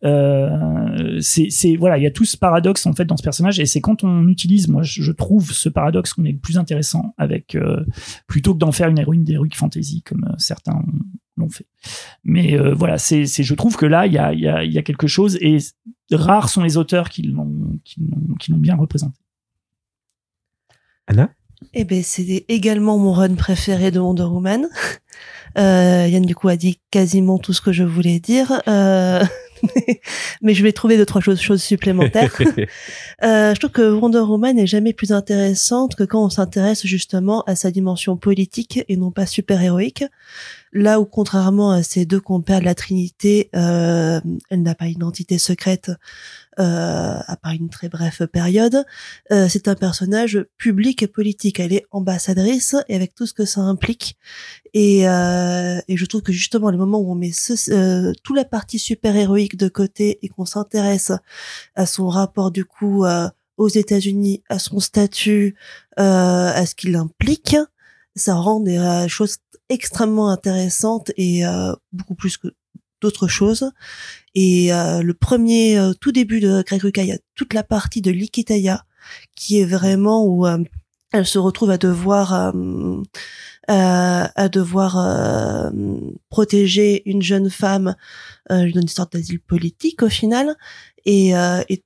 [0.04, 3.66] Euh, c'est voilà, il y a tout ce paradoxe en fait dans ce personnage, et
[3.66, 7.56] c'est quand on utilise, moi je, trouve ce paradoxe qu'on est le plus intéressant avec
[8.26, 10.82] plutôt que d'en faire une héroïne d'heroic fantasy comme certains
[11.38, 11.66] l'ont fait.
[12.24, 14.64] Mais euh, voilà, c'est c'est je trouve que là il y a il y a
[14.64, 15.58] il y a quelque chose et
[16.10, 19.18] rares sont les auteurs qui l'ont qui l'ont qui l'ont bien représenté.
[21.06, 21.30] Anna?
[21.74, 24.68] Eh ben, c'est également mon run préféré de Wonder Woman.
[25.56, 28.62] Euh, Yann, du coup, a dit quasiment tout ce que je voulais dire.
[28.68, 29.24] Euh,
[30.42, 32.36] mais je vais trouver deux, trois choses, choses supplémentaires.
[33.24, 37.42] Euh, je trouve que Wonder Woman n'est jamais plus intéressante que quand on s'intéresse justement
[37.48, 40.04] à sa dimension politique et non pas super-héroïque.
[40.72, 45.38] Là où, contrairement à ses deux compères de la Trinité, euh, elle n'a pas d'identité
[45.38, 45.90] secrète
[46.58, 48.84] à part une très brève période.
[49.32, 51.60] Euh, c'est un personnage public et politique.
[51.60, 54.16] Elle est ambassadrice et avec tout ce que ça implique.
[54.74, 58.36] Et, euh, et je trouve que justement, les moments où on met ce, euh, toute
[58.36, 61.12] la partie super-héroïque de côté et qu'on s'intéresse
[61.74, 65.56] à son rapport du coup euh, aux États-Unis, à son statut,
[65.98, 67.56] euh, à ce qu'il implique,
[68.14, 69.38] ça rend des euh, choses
[69.68, 72.48] extrêmement intéressantes et euh, beaucoup plus que
[73.00, 73.70] d'autres choses.
[74.34, 77.62] Et euh, le premier, euh, tout début de Greg Rucka, il y a toute la
[77.62, 78.84] partie de Likitaya
[79.34, 80.58] qui est vraiment où euh,
[81.12, 83.02] elle se retrouve à devoir euh,
[83.70, 85.70] euh, à devoir euh,
[86.30, 87.96] protéger une jeune femme
[88.50, 90.56] euh, d'une sorte d'asile politique au final
[91.04, 91.30] et,
[91.68, 91.84] et,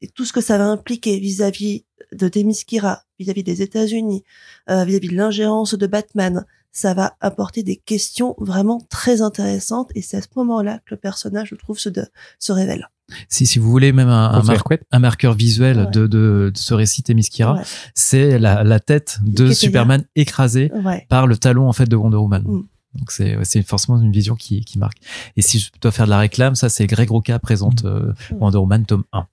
[0.00, 4.24] et tout ce que ça va impliquer vis-à-vis de Themyscira, vis-à-vis des États-Unis,
[4.68, 10.16] vis-à-vis de l'ingérence de Batman, ça va apporter des questions vraiment très intéressantes et c'est
[10.16, 12.06] à ce moment-là que le personnage, je trouve, se, de,
[12.38, 12.88] se révèle.
[13.28, 15.86] Si, si vous voulez même un, un, François mar- Hercouet un marqueur visuel Ouais.
[15.86, 17.62] de, de, de ce récit Themyscira, Ouais.
[17.94, 19.50] c'est la, la tête de.
[19.52, 21.06] Superman écrasée Ouais.
[21.08, 22.42] par le talon en fait de Wonder Woman.
[22.42, 22.62] Mm.
[22.98, 24.98] Donc c'est forcément une vision qui, qui marque.
[25.36, 28.36] Et si je dois faire de la réclame, ça c'est Greg Roca présente euh, Mm.
[28.42, 29.26] Wonder Woman tome 1.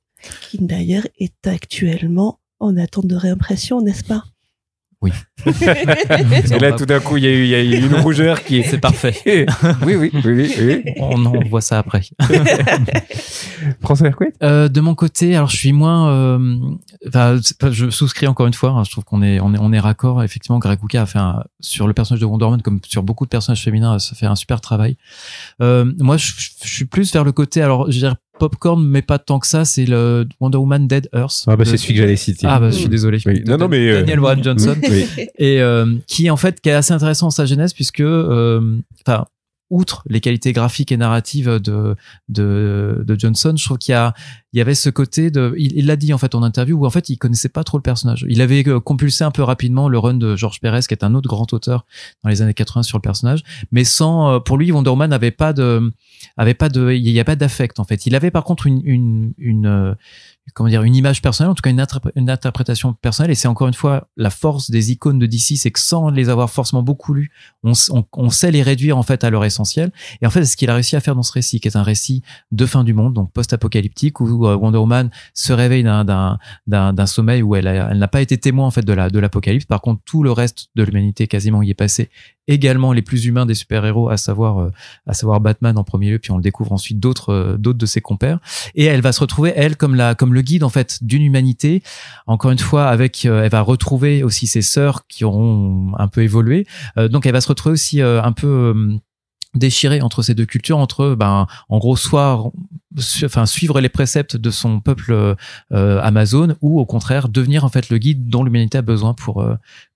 [0.49, 4.23] Qui d'ailleurs est actuellement en attente de réimpression, n'est-ce pas?
[5.05, 5.11] Oui.
[5.45, 8.43] Et là, tout d'un coup, il y, a eu- il y a eu une rougeur
[8.43, 8.63] qui est.
[8.63, 9.15] C'est parfait.
[9.85, 10.55] oui, oui, oui, oui.
[10.59, 10.83] oui.
[10.99, 12.01] On en voit ça après.
[13.81, 14.33] François Hercouet?
[14.43, 16.09] Euh, de mon côté, alors je suis moins.
[16.09, 16.57] euh,
[17.07, 17.39] Enfin,
[17.71, 18.71] je souscris encore une fois.
[18.71, 20.23] hein, je trouve qu'on est, on est, on est raccord.
[20.23, 23.25] Effectivement, Greg Rucka a fait un, sur le personnage de Wonder Woman, comme sur beaucoup
[23.25, 24.97] de personnages féminins, ça fait un super travail.
[25.61, 26.31] Euh, moi, je,
[26.63, 27.61] je suis plus vers le côté.
[27.61, 29.65] Alors, je dirais popcorn, mais pas tant que ça.
[29.65, 31.43] C'est le Wonder Woman Dead Earth.
[31.47, 32.47] Ah, bah, de- c'est celui que j'allais citer.
[32.49, 33.19] Ah bah je suis désolé.
[33.25, 33.41] Oui.
[33.45, 35.05] Non, non, mais, euh, Daniel Warren Johnson Oui.
[35.37, 38.77] et euh, qui en fait qui est assez intéressant dans sa jeunesse puisque euh,
[39.07, 39.25] enfin
[39.75, 41.95] outre les qualités graphiques et narratives de
[42.29, 44.13] de, Johnson, je trouve qu'il y a
[44.53, 46.89] il y avait ce côté de il l'a dit en fait en interview où en
[46.89, 48.25] fait il connaissait pas trop le personnage.
[48.29, 51.13] Il avait euh, compulsé un peu rapidement le run de George Perez qui est un
[51.13, 51.85] autre grand auteur
[52.23, 55.31] dans les années 80 sur le personnage, mais sans euh, pour lui Wonder Woman n'avait
[55.31, 55.91] pas de
[56.37, 58.05] avait pas de il y a pas d'affect en fait.
[58.05, 59.93] Il avait par contre une une, une euh,
[60.53, 61.85] comment dire une image personnelle en tout cas une,
[62.15, 63.31] une interprétation personnelle.
[63.31, 66.29] Et c'est encore une fois la force des icônes de DC c'est que sans les
[66.29, 67.31] avoir forcément beaucoup lues
[67.63, 67.73] on,
[68.13, 69.91] on, sait les réduire en fait à leur essentiel.
[70.21, 71.83] Et en fait ce qu'il a réussi à faire dans ce récit qui est un
[71.83, 72.21] récit
[72.51, 77.55] de fin du monde donc post-apocalyptique où euh, Wonder Woman se réveille d'un sommeil où
[77.55, 79.65] elle elle n'a pas été témoin en fait de la de l'apocalypse.
[79.65, 82.09] Par contre tout le reste de l'humanité quasiment y est passé
[82.47, 84.71] également les plus humains des super-héros à savoir euh,
[85.07, 87.85] à savoir Batman en premier lieu puis on le découvre ensuite d'autres euh, d'autres de
[87.85, 88.39] ses compères
[88.75, 91.83] et elle va se retrouver elle comme la comme le guide en fait d'une humanité.
[92.27, 96.21] Encore une fois, avec, euh, elle va retrouver aussi ses sœurs qui auront un peu
[96.21, 96.65] évolué.
[96.97, 98.75] Euh, donc elle va se retrouver aussi euh, un peu
[99.53, 102.51] déchirée entre ces deux cultures, entre ben en gros soit
[103.23, 105.35] enfin suivre les préceptes de son peuple
[105.71, 109.47] Amazon ou au contraire devenir en fait le guide dont l'humanité a besoin pour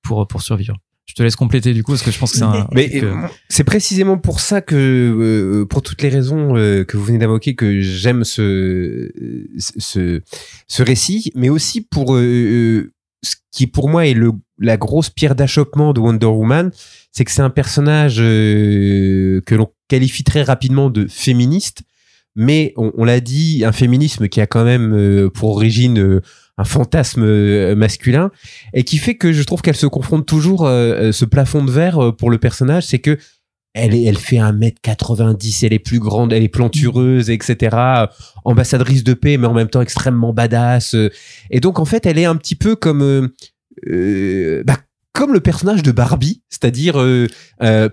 [0.01, 0.77] pour pour survivre.
[1.09, 2.67] Je te laisse compléter du coup parce que je pense que c'est un.
[2.71, 3.15] Mais euh,
[3.49, 7.55] c'est précisément pour ça que, euh, pour toutes les raisons euh, que vous venez d'invoquer,
[7.55, 9.09] que j'aime ce,
[9.57, 10.21] ce
[10.67, 15.93] ce récit, mais aussi pour ce qui pour moi est le la grosse pierre d'achoppement
[15.93, 16.69] de Wonder Woman,
[17.11, 21.81] c'est que c'est un personnage que l'on qualifie très rapidement de féministe,
[22.35, 26.21] mais on, on l'a dit, un féminisme qui a quand même pour origine
[26.59, 28.31] un fantasme euh, masculin
[28.73, 31.71] et qui fait que je trouve qu'elle se confronte toujours euh, euh, ce plafond de
[31.71, 33.17] verre pour le personnage c'est que
[33.75, 37.77] elle, elle fait 1m90, elle est plus grande, elle est plantureuse, etc.
[38.43, 40.95] Ambassadrice de paix, mais en même temps extrêmement badass.
[41.51, 43.29] Et donc, en fait, elle est un petit peu comme...
[43.85, 44.77] Bah,
[45.13, 46.95] comme le personnage de Barbie, c'est-à-dire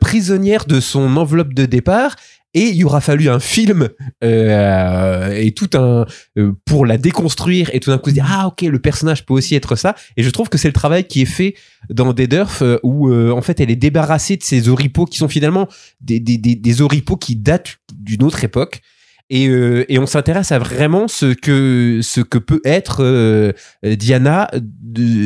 [0.00, 2.16] prisonnière de son enveloppe de départ,
[2.56, 3.90] et il y aura fallu un film
[4.24, 6.06] euh, et tout un
[6.38, 9.34] euh, pour la déconstruire et tout d'un coup se dire ah ok le personnage peut
[9.34, 11.54] aussi être ça et je trouve que c'est le travail qui est fait
[11.90, 15.28] dans Dead Earth euh, où en fait elle est débarrassée de ces oripeaux qui sont
[15.28, 15.68] finalement
[16.00, 18.80] des des des, des oripeaux qui datent d'une autre époque
[19.28, 19.46] et,
[19.88, 23.52] et on s'intéresse à vraiment ce que ce que peut être
[23.82, 24.48] Diana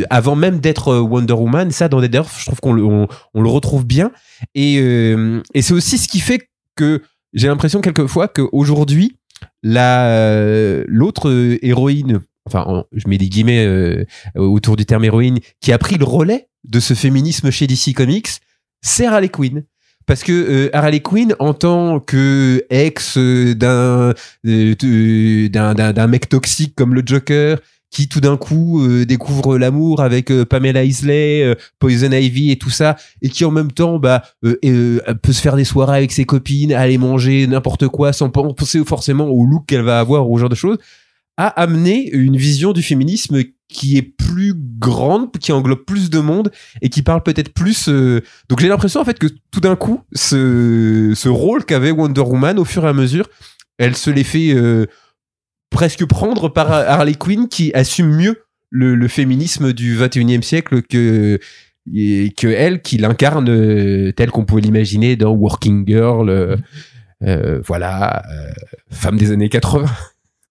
[0.09, 1.71] avant même d'être Wonder Woman.
[1.71, 4.11] Ça, dans Dead Earth, je trouve qu'on le, on, le retrouve bien.
[4.55, 4.77] Et,
[5.53, 7.03] et c'est aussi ce qui fait que
[7.33, 9.17] j'ai l'impression quelquefois qu'aujourd'hui,
[9.67, 14.05] euh, l'autre euh, héroïne, enfin, je mets des guillemets euh,
[14.37, 18.29] autour du terme héroïne, qui a pris le relais de ce féminisme chez DC Comics,
[18.83, 19.65] c'est Harley Quinn.
[20.07, 27.59] Parce que Harley Quinn, en tant que ex d'un d'un mec toxique comme le Joker,
[27.91, 32.57] qui tout d'un coup euh, découvre l'amour avec euh, Pamela Isley, euh, Poison Ivy et
[32.57, 36.25] tout ça, et qui en même temps bah peut se faire des soirées avec ses
[36.25, 40.39] copines, aller manger n'importe quoi sans penser forcément au look qu'elle va avoir ou au
[40.39, 40.79] genre de choses,
[41.37, 46.51] a amené une vision du féminisme qui est plus grande, qui englobe plus de monde
[46.83, 47.89] et qui parle peut-être plus.
[47.89, 52.59] Donc j'ai l'impression en fait que tout d'un coup, ce, ce rôle qu'avait Wonder Woman
[52.59, 53.29] au fur et à mesure,
[53.79, 54.55] elle se l'est fait
[55.71, 61.39] presque prendre par Harley Quinn qui assume mieux le, féminisme du 21e siècle que
[62.37, 66.57] que elle qui l'incarne euh, tel qu'on pouvait l'imaginer dans Working Girl euh,
[67.23, 68.23] euh, voilà
[68.91, 69.87] femme des années 80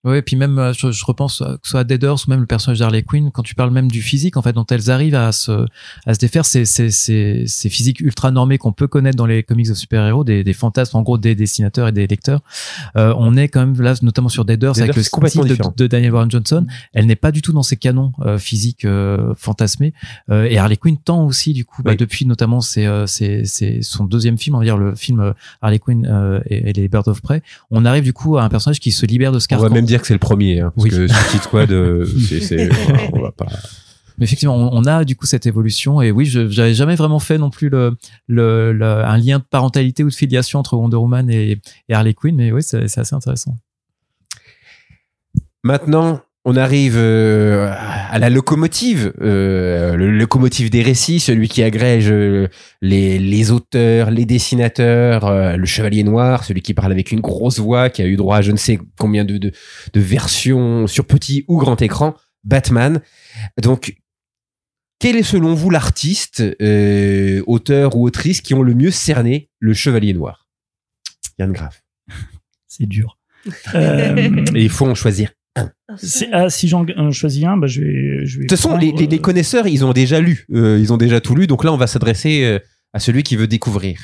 [0.05, 2.25] oui, et puis même, euh, je, je, repense euh, que ce soit à Dead Earth
[2.25, 4.65] ou même le personnage d'Harley Quinn, quand tu parles même du physique, en fait, dont
[4.71, 5.65] elles arrivent à se,
[6.05, 9.43] à se défaire, ces, ces, ces, ces physiques ultra normées qu'on peut connaître dans les
[9.43, 12.39] comics de super-héros, des, des fantasmes, en gros, des dessinateurs et des lecteurs.
[12.95, 15.87] Euh, on est quand même là, notamment sur Dead Earth, avec le style de, de,
[15.87, 16.65] Daniel Warren Johnson.
[16.93, 19.93] Elle n'est pas du tout dans ses canons euh, physiques euh, fantasmés.
[20.31, 23.43] et Harley Quinn tend aussi, du coup, bah, depuis notamment ses, ses,
[23.81, 27.21] son deuxième film, on va dire le film Harley Quinn et, et, les Birds of
[27.21, 30.01] Prey, on arrive du coup à un personnage qui se libère de ce carcan dire
[30.01, 30.89] que c'est le premier, hein, parce oui.
[30.89, 32.05] que Suicide Squad, euh,
[32.41, 32.69] c'est,
[33.13, 33.47] on va pas.
[34.17, 37.37] Mais effectivement, on, a du coup cette évolution et oui, je j'avais jamais vraiment fait
[37.37, 37.95] non plus le,
[38.27, 42.13] le, le, un lien de parentalité ou de filiation entre Wonder Woman et, et Harley
[42.13, 43.55] Quinn, mais oui, c'est, c'est assez intéressant.
[45.63, 47.69] Maintenant, on arrive euh,
[48.09, 52.47] à la locomotive, euh, le locomotive des récits, celui qui agrège euh,
[52.81, 57.59] les, les auteurs, les dessinateurs, euh, le chevalier noir, celui qui parle avec une grosse
[57.59, 59.51] voix, qui a eu droit à je ne sais combien de, de,
[59.93, 62.15] de versions sur petit ou grand écran,
[62.45, 63.01] Batman.
[63.61, 63.95] Donc,
[64.99, 66.41] quel est selon vous l'artiste,
[67.47, 70.47] auteur ou autrice qui ont le mieux cerné le chevalier noir?
[71.37, 71.83] Yann Graff.
[72.67, 73.17] C'est dur.
[73.73, 75.31] Et il faut en choisir
[75.87, 75.95] ah,
[76.31, 78.23] ah, si j'en choisis un, bah, je vais.
[78.25, 80.45] de toute façon, les, les, connaisseurs, ils ont déjà lu.
[80.51, 81.47] Euh, ils ont déjà tout lu.
[81.47, 82.59] Donc là, on va s'adresser euh,
[82.93, 83.99] à celui qui veut découvrir.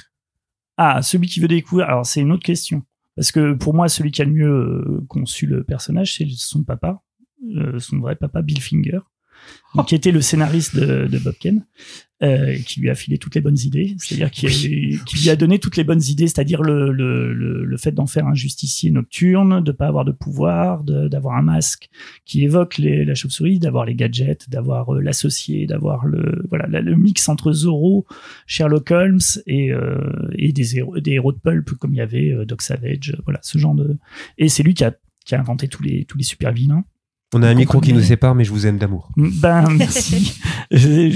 [0.78, 1.88] Ah, celui qui veut découvrir.
[1.88, 2.84] Alors, c'est une autre question.
[3.16, 6.64] Parce que pour moi, celui qui a le mieux euh, conçu le personnage, c'est son
[6.64, 7.02] papa,
[7.56, 9.00] euh, son vrai papa, Bill Finger,
[9.88, 11.66] qui était le scénariste de, de Bob Ken,
[12.24, 15.60] euh, qui lui a filé toutes les bonnes idées, c'est-à-dire qui, qui lui a donné
[15.60, 19.62] toutes les bonnes idées, c'est-à-dire le, le, le, le fait d'en faire un justicier nocturne,
[19.62, 21.90] de pas avoir de pouvoir, d'avoir un masque
[22.24, 26.80] qui évoque les, la chauve-souris, d'avoir les gadgets, d'avoir euh, l'associé, d'avoir le voilà la-
[26.82, 28.06] le mix entre Zorro,
[28.48, 29.98] Sherlock Holmes et, euh,
[30.38, 33.22] et des héros, des héros de pulp comme il y avait euh, Doc Savage, euh,
[33.26, 33.98] voilà ce genre de
[34.38, 34.94] et c'est lui qui a
[35.26, 36.86] qui a inventé tous les tous les super vilains.
[37.34, 39.10] On a un micro qui nous sépare, mais je vous aime d'amour.
[39.18, 40.40] Ben merci.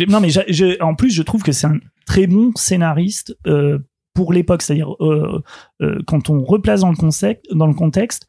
[0.08, 3.80] Non mais je- en plus je trouve que c'est un très bon scénariste euh,
[4.14, 5.42] pour l'époque, c'est-à-dire euh,
[5.82, 8.28] euh, quand on replace dans le concept, dans le contexte.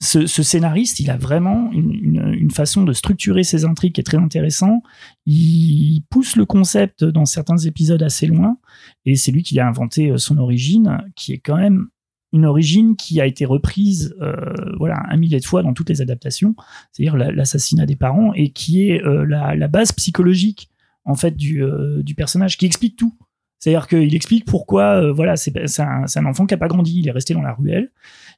[0.00, 4.00] ce, ce scénariste, il a vraiment une, une- une façon de structurer ses intrigues qui
[4.00, 4.82] est très intéressant.
[5.26, 8.58] Il pousse le concept dans certains épisodes assez loin,
[9.06, 11.86] et c'est lui qui a inventé son origine, qui est quand même
[12.34, 14.34] une origine qui a été reprise, euh,
[14.76, 16.56] voilà, un millier de fois dans toutes les adaptations
[16.90, 20.68] c'est-à-dire la- l'assassinat des parents, et qui est euh, la, base psychologique
[21.04, 23.14] en fait du, euh, du personnage, qui explique tout.
[23.60, 27.12] C'est-à-dire qu'il explique pourquoi, voilà, c'est un, un enfant qui a pas grandi, il est
[27.12, 27.90] resté dans la ruelle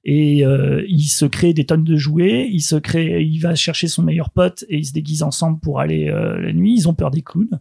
[0.05, 0.45] et
[0.87, 4.31] il se crée des tonnes de jouets, il se crée, il va chercher son meilleur
[4.31, 6.75] pote et ils se déguisent ensemble pour aller la nuit.
[6.77, 7.59] Ils ont peur des clowns.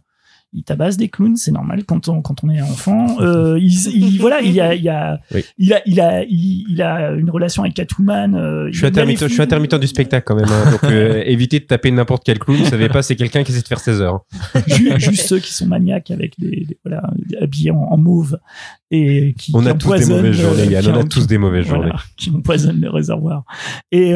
[0.56, 3.06] Ils tabassent des clowns, c'est normal quand on quand on est enfant.
[3.20, 5.44] Euh, ils- voilà, il y a il y a Oui.
[5.58, 8.34] il a il a il, il a une relation avec Catwoman.
[8.34, 9.42] euh, Je suis, il intermittent, je suis filles.
[9.44, 10.48] intermittent du spectacle quand même.
[10.48, 10.70] hein.
[10.70, 12.58] donc, euh, évitez de taper n'importe quel clown.
[12.58, 14.20] Vous savez pas, c'est quelqu'un qui essaie de faire 16 heures.
[14.66, 17.02] Ju- juste ceux qui sont maniaques avec des, des- voilà
[17.40, 18.38] habillés en, en mauve
[18.90, 20.86] et qui On qui a tous des mauvaises journées, Yann.
[20.88, 22.00] On a tous des mauvaises voilà, journées.
[22.16, 23.44] qui empoisonnent les réservoirs
[23.92, 24.14] et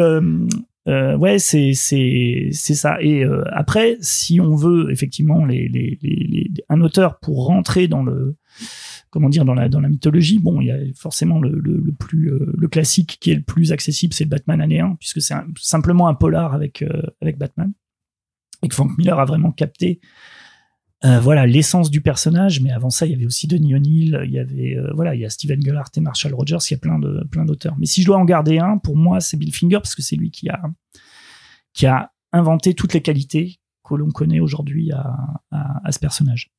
[0.89, 3.01] euh, ouais c'est c'est c'est ça.
[3.01, 8.03] Et euh, après si on veut effectivement les, les, les, un auteur pour rentrer dans
[8.03, 8.37] le
[9.11, 12.33] comment dire dans la dans la mythologie bon il y a forcément le, le, plus
[12.33, 15.35] euh, le classique qui est le plus accessible c'est le Batman année 1 puisque c'est
[15.59, 17.73] simplement un polar avec euh, avec Batman.
[18.63, 20.01] Et que Frank Miller a vraiment capté
[21.05, 24.31] euh, voilà l'essence du personnage mais avant ça il y avait aussi Denis O'Neill il
[24.31, 26.79] y avait euh, voilà il y a Steven Gellhart et Marshall Rogers il y a
[26.79, 27.75] plein de plein d'auteurs.
[27.79, 30.17] Mais si je dois en garder un pour moi c'est Bill Finger parce que c'est
[30.17, 30.61] lui qui a
[31.73, 35.17] qui a inventé toutes les qualités que l'on connaît aujourd'hui à,
[35.51, 36.51] à, à ce personnage.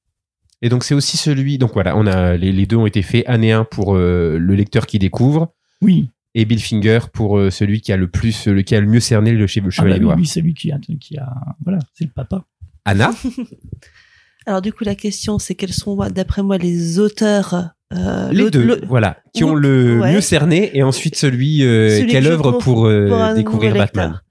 [0.61, 1.57] Et donc c'est aussi celui.
[1.57, 4.53] Donc voilà, on a les, les deux ont été faits année 1 pour euh, le
[4.55, 5.53] lecteur qui découvre.
[5.81, 6.09] Oui.
[6.35, 8.99] Et Bill Finger pour euh, celui qui a le plus, le qui a le mieux
[8.99, 10.17] cerné le, che- le ah bah chevalier oui, noir.
[10.25, 11.33] c'est lui qui a qui a
[11.63, 12.45] voilà c'est le papa.
[12.85, 13.11] Anna,
[14.45, 18.63] Alors du coup, la question, c'est quels sont, d'après moi, les auteurs euh, les deux,
[18.63, 20.13] le- voilà, qui ont le ouais.
[20.13, 24.21] mieux cerné et ensuite celui, euh, Celui quelle œuvre pour, euh, pour découvrir Batman.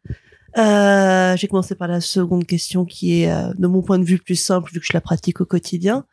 [0.59, 4.19] Euh, J'ai commencé par la seconde question qui est, euh, de mon point de vue,
[4.19, 6.05] plus simple vu que je la pratique au quotidien.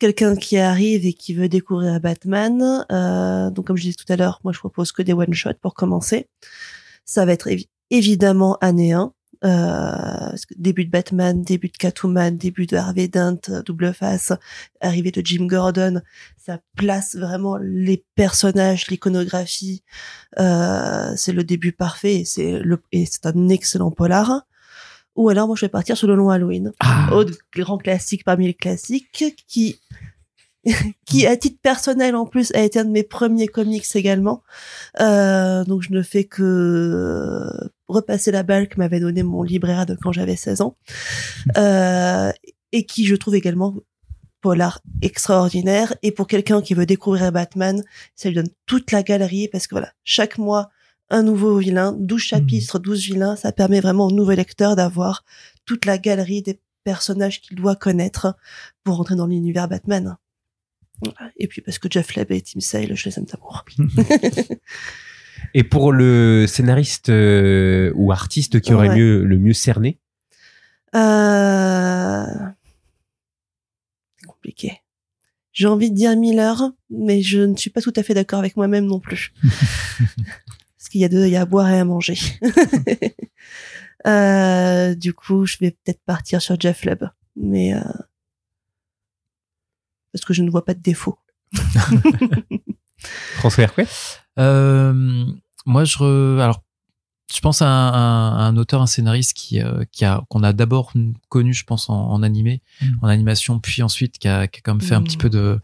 [0.00, 2.84] Quelqu'un qui arrive et qui veut découvrir Batman.
[2.90, 5.74] Euh, donc, comme je disais tout à l'heure, moi, je propose que des one-shots pour
[5.74, 6.26] commencer.
[7.04, 9.12] Ça va être évi- évidemment année 1.
[9.42, 14.32] Euh, parce que début de Batman, début de Catwoman, début de Harvey Dent, double face,
[14.80, 16.02] arrivée de Jim Gordon,
[16.36, 19.82] ça place vraiment les personnages, l'iconographie,
[20.38, 24.42] euh, c'est le début parfait et c'est le et c'est un excellent polar.
[25.16, 28.46] Ou alors moi je vais partir sur le long Halloween, Ah, autre grand classique parmi
[28.46, 29.80] les classiques qui
[31.06, 34.42] qui à titre personnel en plus a été un de mes premiers comics également.
[35.00, 37.48] Euh, donc je ne fais que
[37.88, 40.76] repasser la balle que m'avait donné mon libraire de quand j'avais 16 ans.
[41.56, 42.30] Euh,
[42.72, 43.74] et qui je trouve également
[44.40, 47.82] polar extraordinaire et pour quelqu'un qui veut découvrir Batman,
[48.14, 50.70] ça lui donne toute la galerie parce que voilà, chaque mois
[51.10, 55.24] un nouveau vilain, 12 chapitres, 12 vilains, ça permet vraiment au nouveau lecteur d'avoir
[55.66, 58.36] toute la galerie des personnages qu'il doit connaître
[58.84, 60.16] pour rentrer dans l'univers Batman.
[61.36, 63.64] Et puis parce que Jeff Leb et Tim Sale, je les aime d'amour.
[65.54, 68.96] Et pour le scénariste euh, ou artiste qui aurait Ouais.
[68.96, 69.98] mieux, le mieux cerné,
[70.94, 72.24] Euh...
[74.18, 74.80] C'est compliqué.
[75.52, 78.56] J'ai envie de dire Miller, mais je ne suis pas tout à fait d'accord avec
[78.56, 79.32] moi-même non plus.
[80.78, 82.16] Parce qu'il y a il y a à boire et à manger.
[84.06, 87.80] Euh, du coup, je vais peut-être partir sur Jeff Lubb, mais euh,
[90.12, 91.18] parce que je ne vois pas de défaut.
[93.38, 93.86] François Hercouet
[94.38, 95.24] Euh,
[95.66, 96.62] moi, je re- alors
[97.32, 100.52] je pense à un, un- un auteur, un scénariste qui euh, qui a qu'on a
[100.52, 100.92] d'abord
[101.28, 102.86] connu, je pense, en, en animé, Mm.
[103.02, 105.04] en animation, puis ensuite qui a, qui a comme fait un Mm.
[105.04, 105.60] petit peu de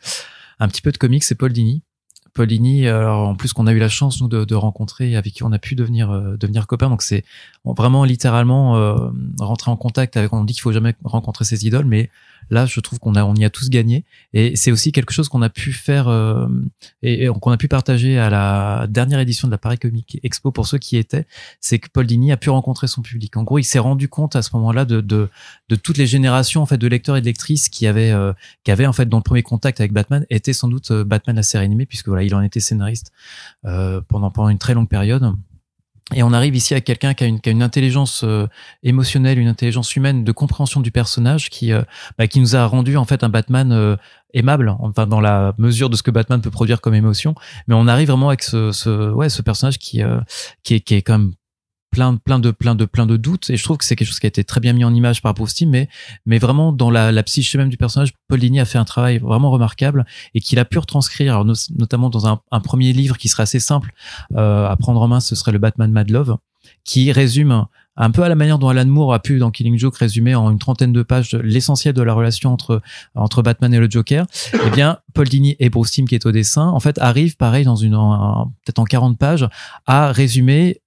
[0.58, 1.82] un petit peu de comics, c'est Paul Dini.
[2.34, 5.32] Paul Dini, alors en plus qu'on a eu la chance nous de, de rencontrer, avec
[5.32, 6.88] qui on a pu devenir euh, devenir copains.
[6.90, 7.24] Donc c'est
[7.64, 9.08] vraiment littéralement euh,
[9.40, 10.32] rentrer en contact avec.
[10.34, 12.10] On dit qu'il faut jamais rencontrer ses idoles, mais
[12.50, 14.04] là, je trouve qu'on a, on y a tous gagné.
[14.32, 16.46] Et c'est aussi quelque chose qu'on a pu faire euh,
[17.02, 20.66] et, qu'on a pu partager à la dernière édition de la Paris Comic Expo pour
[20.66, 21.26] ceux qui étaient.
[21.60, 23.36] C'est que Paul Dini a pu rencontrer son public.
[23.36, 25.28] En gros, il s'est rendu compte à ce moment-là de, de,
[25.68, 28.32] de toutes les générations en fait de lecteurs et de lectrices qui avaient, euh,
[28.64, 31.36] qui avaient en fait dans le premier contact avec Batman était sans doute euh, Batman
[31.36, 33.12] la série animée puisque voilà, il en était scénariste
[33.64, 35.34] euh, pendant pendant une très longue période.
[36.14, 38.46] Et on arrive ici à quelqu'un qui a une, qui a une intelligence euh,
[38.84, 41.82] émotionnelle, une intelligence humaine de compréhension du personnage qui, euh,
[42.16, 43.96] bah, qui nous a rendu en fait un Batman euh,
[44.32, 47.34] aimable, enfin dans la mesure de ce que Batman peut produire comme émotion.
[47.66, 50.20] Mais on arrive vraiment avec ce, ce, ouais, ce personnage qui, euh,
[50.62, 51.32] qui, est, qui est quand même
[51.90, 53.50] plein, plein de, plein de, plein de doutes.
[53.50, 55.22] Et je trouve que c'est quelque chose qui a été très bien mis en image
[55.22, 55.88] par Timm, mais,
[56.26, 59.18] mais vraiment dans la, la psyché même du personnage, Paul Dini a fait un travail
[59.18, 63.16] vraiment remarquable et qu'il a pu retranscrire, alors, no- notamment dans un, un premier livre
[63.16, 63.92] qui serait assez simple
[64.34, 66.36] euh, à prendre en main, ce serait le Batman Mad Love,
[66.84, 67.64] qui résume
[67.98, 70.50] un peu à la manière dont Alan Moore a pu dans Killing Joke résumer en
[70.50, 72.82] une trentaine de pages l'essentiel de la relation entre
[73.14, 74.26] entre Batman et le Joker.
[74.66, 77.64] Eh bien, Paul Dini et Bruce Timm qui est au dessin, en fait, arrivent pareil
[77.64, 79.48] dans une peut-être en 40 pages
[79.86, 80.82] à résumer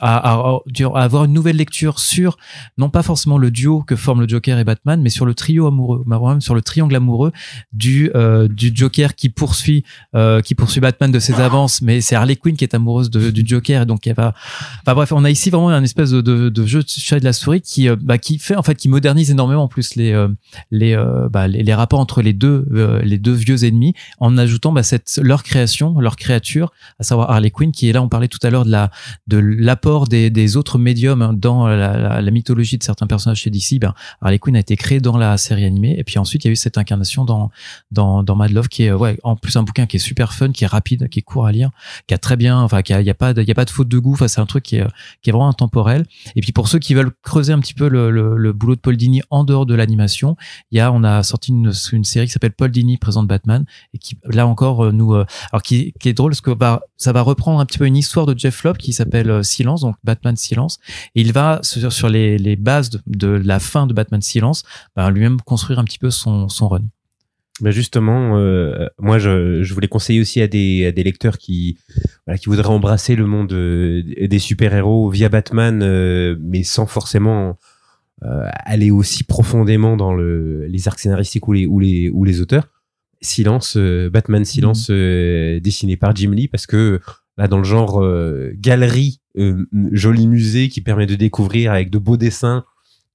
[0.00, 0.58] à,
[0.94, 2.36] avoir une nouvelle lecture sur
[2.78, 5.66] non pas forcément le duo que forment le Joker et Batman, mais sur le trio
[5.66, 6.04] amoureux,
[6.40, 7.32] sur le triangle amoureux
[7.72, 12.14] du euh, du Joker qui poursuit euh, qui poursuit Batman de ses avances, mais c'est
[12.14, 14.34] Harley Quinn qui est amoureuse du Joker donc elle va.
[14.82, 17.60] Enfin bref, on a ici vraiment un espèce de, jeu de chat de la souris
[17.60, 20.12] qui euh, bah, qui fait en fait qui modernise énormément en plus les
[20.72, 22.66] bah, les les rapports entre les deux
[23.02, 27.50] les deux vieux ennemis en ajoutant bah, cette leur création leur créature à savoir Harley
[27.50, 28.90] Quinn qui est là on parlait tout à l'heure de la
[29.26, 33.94] de l'apport des, autres médiums hein, dans la, mythologie de certains personnages chez DC ben
[34.20, 35.96] Harley Quinn a été créée dans la série animée.
[35.98, 37.50] Et puis ensuite il y a eu cette incarnation dans
[37.90, 40.64] dans Mad Love qui est ouais en plus un bouquin qui est super fun qui
[40.64, 41.70] est rapide qui est court à lire
[42.06, 43.70] qui a très bien enfin qui a, y a pas de, y a pas de
[43.70, 44.12] faute de goût.
[44.14, 44.86] Enfin c'est un truc qui est
[45.22, 46.06] qui est vraiment intemporel.
[46.36, 49.22] Et puis pour ceux qui veulent creuser un petit peu le, boulot de Paul Dini
[49.30, 50.36] en dehors de l'animation
[50.70, 53.98] il y a on a sorti une, série qui s'appelle Paul Dini présente Batman et
[53.98, 56.52] qui là encore euh, nous euh, alors qui, est drôle parce que
[56.96, 59.80] ça va reprendre un petit peu une histoire de Jeff Loeb qui s'appelle euh, Silence
[59.86, 60.74] donc Batman Silence.
[61.14, 64.64] Et il va sur, sur les, les bases de, de la fin de Batman Silence
[64.94, 66.86] bah, lui-même construire un petit peu son, son run.
[67.80, 71.78] Justement, euh, moi je, je voulais conseiller aussi à des, à des lecteurs qui,
[72.26, 74.02] voilà, qui voudraient embrasser le monde euh,
[74.34, 77.58] des super-héros via Batman, euh, mais sans forcément
[78.74, 82.66] aller aussi profondément dans le, les arcs scénaristiques ou les, ou les, ou les auteurs.
[83.20, 83.78] Silence,
[84.12, 87.00] Batman Silence, euh, dessiné par Jim Lee, parce que
[87.36, 91.98] là dans le genre euh, galerie, euh, joli musée qui permet de découvrir avec de
[91.98, 92.64] beaux dessins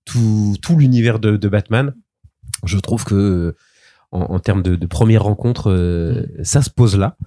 [0.05, 1.95] tout, tout l'univers de, de Batman.
[2.65, 3.55] Je trouve que
[4.11, 7.17] en, en termes de, de première rencontre, euh, ça se pose là.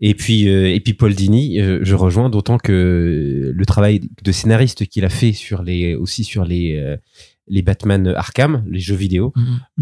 [0.00, 4.32] Et puis, euh, et puis Paul Dini, euh, je rejoins d'autant que le travail de
[4.32, 6.96] scénariste qu'il a fait sur les, aussi sur les, euh,
[7.50, 9.32] les Batman Arkham, les jeux vidéo,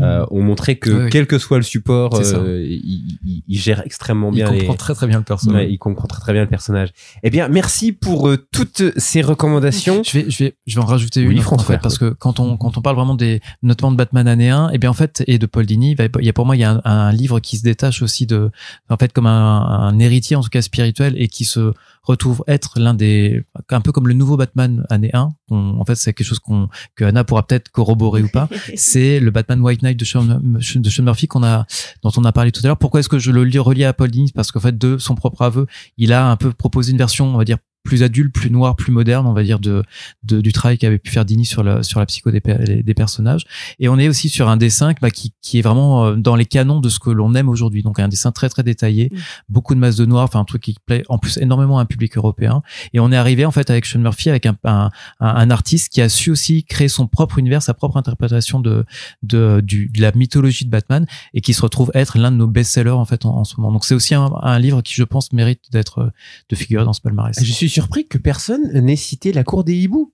[0.01, 1.11] euh, ont montré que Oui, oui.
[1.11, 4.75] quel que soit le support, euh, il, il- il gère extrêmement il bien les, comprend
[4.75, 6.89] très très bien le personnage Ouais, il comprend très très bien le personnage.
[7.23, 10.03] Eh bien, merci pour euh, toutes ces recommandations.
[10.03, 12.41] Je vais, je vais, je vais en rajouter Oui, une en fait, parce que quand
[12.41, 15.23] on, quand on parle vraiment des, notamment de Batman année 1, et bien en fait,
[15.27, 16.81] et de Paul Dini, il va- il y a pour moi, il y a un,
[16.85, 18.51] un livre qui se détache aussi de,
[18.89, 21.73] en fait, comme un, un héritier, en tout cas spirituel, et qui se
[22.09, 25.29] retrouve être l'un des, un peu comme le nouveau Batman année 1.
[25.51, 28.49] On- en fait, c'est quelque chose qu'on, que Anna pourra peut-être corroborer ou pas.
[28.77, 31.67] C'est le Batman White Knight de Sean, de Sean Murphy qu'on a,
[32.03, 32.77] dont on a parlé tout à l'heure.
[32.79, 34.33] Pourquoi est-ce que je le relis à Paul Dini?
[34.35, 37.39] Parce qu'en fait, de son propre aveu, il a un peu proposé une version, on
[37.39, 39.83] va dire, plus adulte, plus noir, plus moderne, on va dire, de,
[40.23, 42.41] de- du travail qu'avait pu faire Dini sur la, sur la psycho des,
[42.83, 43.45] des personnages.
[43.79, 46.45] Et on est aussi sur un dessin bah, qui, qui est vraiment euh, dans les
[46.45, 47.83] canons de ce que l'on aime aujourd'hui.
[47.83, 49.17] Donc un dessin très très détaillé, Mm.
[49.49, 51.87] beaucoup de masses de noir, enfin un truc qui plaît en plus énormément à un
[51.87, 52.61] public européen.
[52.93, 56.03] Et on est arrivé en fait avec Sean Murphy, avec un, un, un- artiste qui
[56.03, 58.85] a su aussi créer son propre univers, sa propre interprétation de,
[59.23, 62.47] de, du, de la mythologie de Batman et qui se retrouve être l'un de nos
[62.47, 63.73] best-sellers en fait en, en ce moment.
[63.73, 66.11] Donc c'est aussi un, un livre qui je pense mérite d'être euh,
[66.51, 67.35] de figurer dans ce palmarès.
[67.43, 70.13] Je suis surpris que personne n'ait cité la cour des hiboux.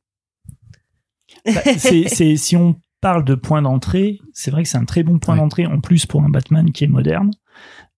[1.47, 5.19] Bah, c'est, si on parle de point d'entrée, c'est vrai que c'est un très bon
[5.19, 5.41] point Ouais.
[5.41, 7.31] d'entrée en plus pour un Batman qui est moderne.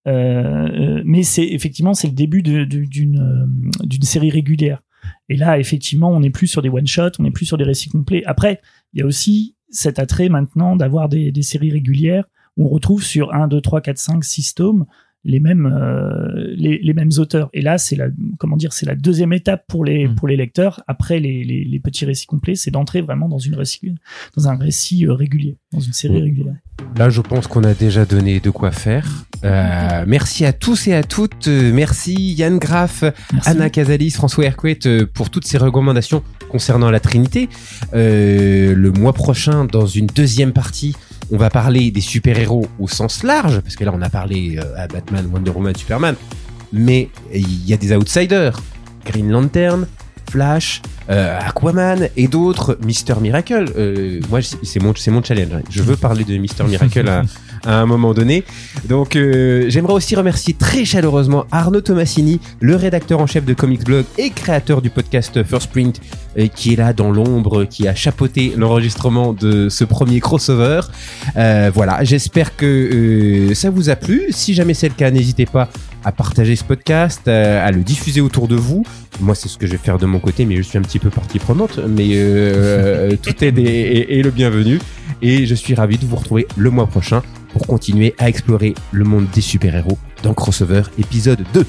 [0.07, 4.83] Euh, euh, mais c'est effectivement c'est le début d'une euh, d'une série régulière.
[5.29, 7.65] Et là, effectivement, on n'est plus sur des one shots, on n'est plus sur des
[7.65, 8.23] récits complets.
[8.25, 8.61] Après,
[8.93, 12.25] il y a aussi cet attrait maintenant d'avoir des, des séries régulières
[12.57, 14.87] où on retrouve sur 1, 2, 3, 4, 5, 6 tomes
[15.27, 17.51] les mêmes euh, les, les mêmes auteurs.
[17.53, 18.07] Et là, c'est la
[18.39, 20.15] comment dire, c'est la deuxième étape pour les Mm.
[20.15, 23.55] pour les lecteurs après les, les, les petits récits complets, c'est d'entrer vraiment dans une
[23.57, 23.95] récit
[24.37, 26.25] dans un récit euh, régulier, dans une série Mm.
[26.25, 26.55] régulière.
[26.99, 29.27] Là, je pense qu'on a déjà donné de quoi faire.
[29.45, 31.49] Euh, merci à tous et à toutes.
[31.49, 33.03] Merci Yann Graff,
[33.33, 33.49] Merci.
[33.49, 34.79] Anna Casalis, François Hercouet
[35.15, 37.49] pour toutes ces recommandations concernant la Trinité.
[37.95, 40.95] Euh, le mois prochain, dans une deuxième partie,
[41.33, 44.77] On va parler des super-héros au sens large, parce que là on a parlé euh,
[44.77, 46.15] à Batman, Wonder Woman, Superman,
[46.73, 48.61] mais il y a des outsiders.
[49.05, 49.87] Green Lantern,
[50.31, 53.67] Flash, euh, Aquaman et d'autres, Mister Miracle.
[53.77, 55.53] Euh, moi, c'est mon, c'est mon challenge.
[55.55, 55.63] hein.
[55.71, 57.23] Je veux parler de Mister Miracle à,
[57.65, 58.45] à un moment donné.
[58.89, 63.85] Donc, euh, j'aimerais aussi remercier très chaleureusement Arnaud Tomassini, le rédacteur en chef de Comics
[63.85, 66.01] Blog et créateur du podcast First Print,
[66.39, 70.81] euh, qui est là dans l'ombre, qui a chapeauté l'enregistrement de ce premier crossover.
[71.37, 74.25] Euh, voilà, j'espère que ça vous a plu.
[74.31, 75.69] Si jamais c'est le cas, n'hésitez pas
[76.05, 78.85] à partager ce podcast, à le diffuser autour de vous.
[79.21, 80.99] Moi, c'est ce que je vais faire de mon côté, mais je suis un petit
[81.01, 81.81] peu partie prenante.
[81.89, 82.11] Mais
[83.23, 84.79] tout aide est- est le bienvenu.
[85.23, 87.23] Et je suis ravi de vous retrouver le mois prochain
[87.57, 91.65] pour continuer à explorer le monde des super-héros dans Crossover épisode 2.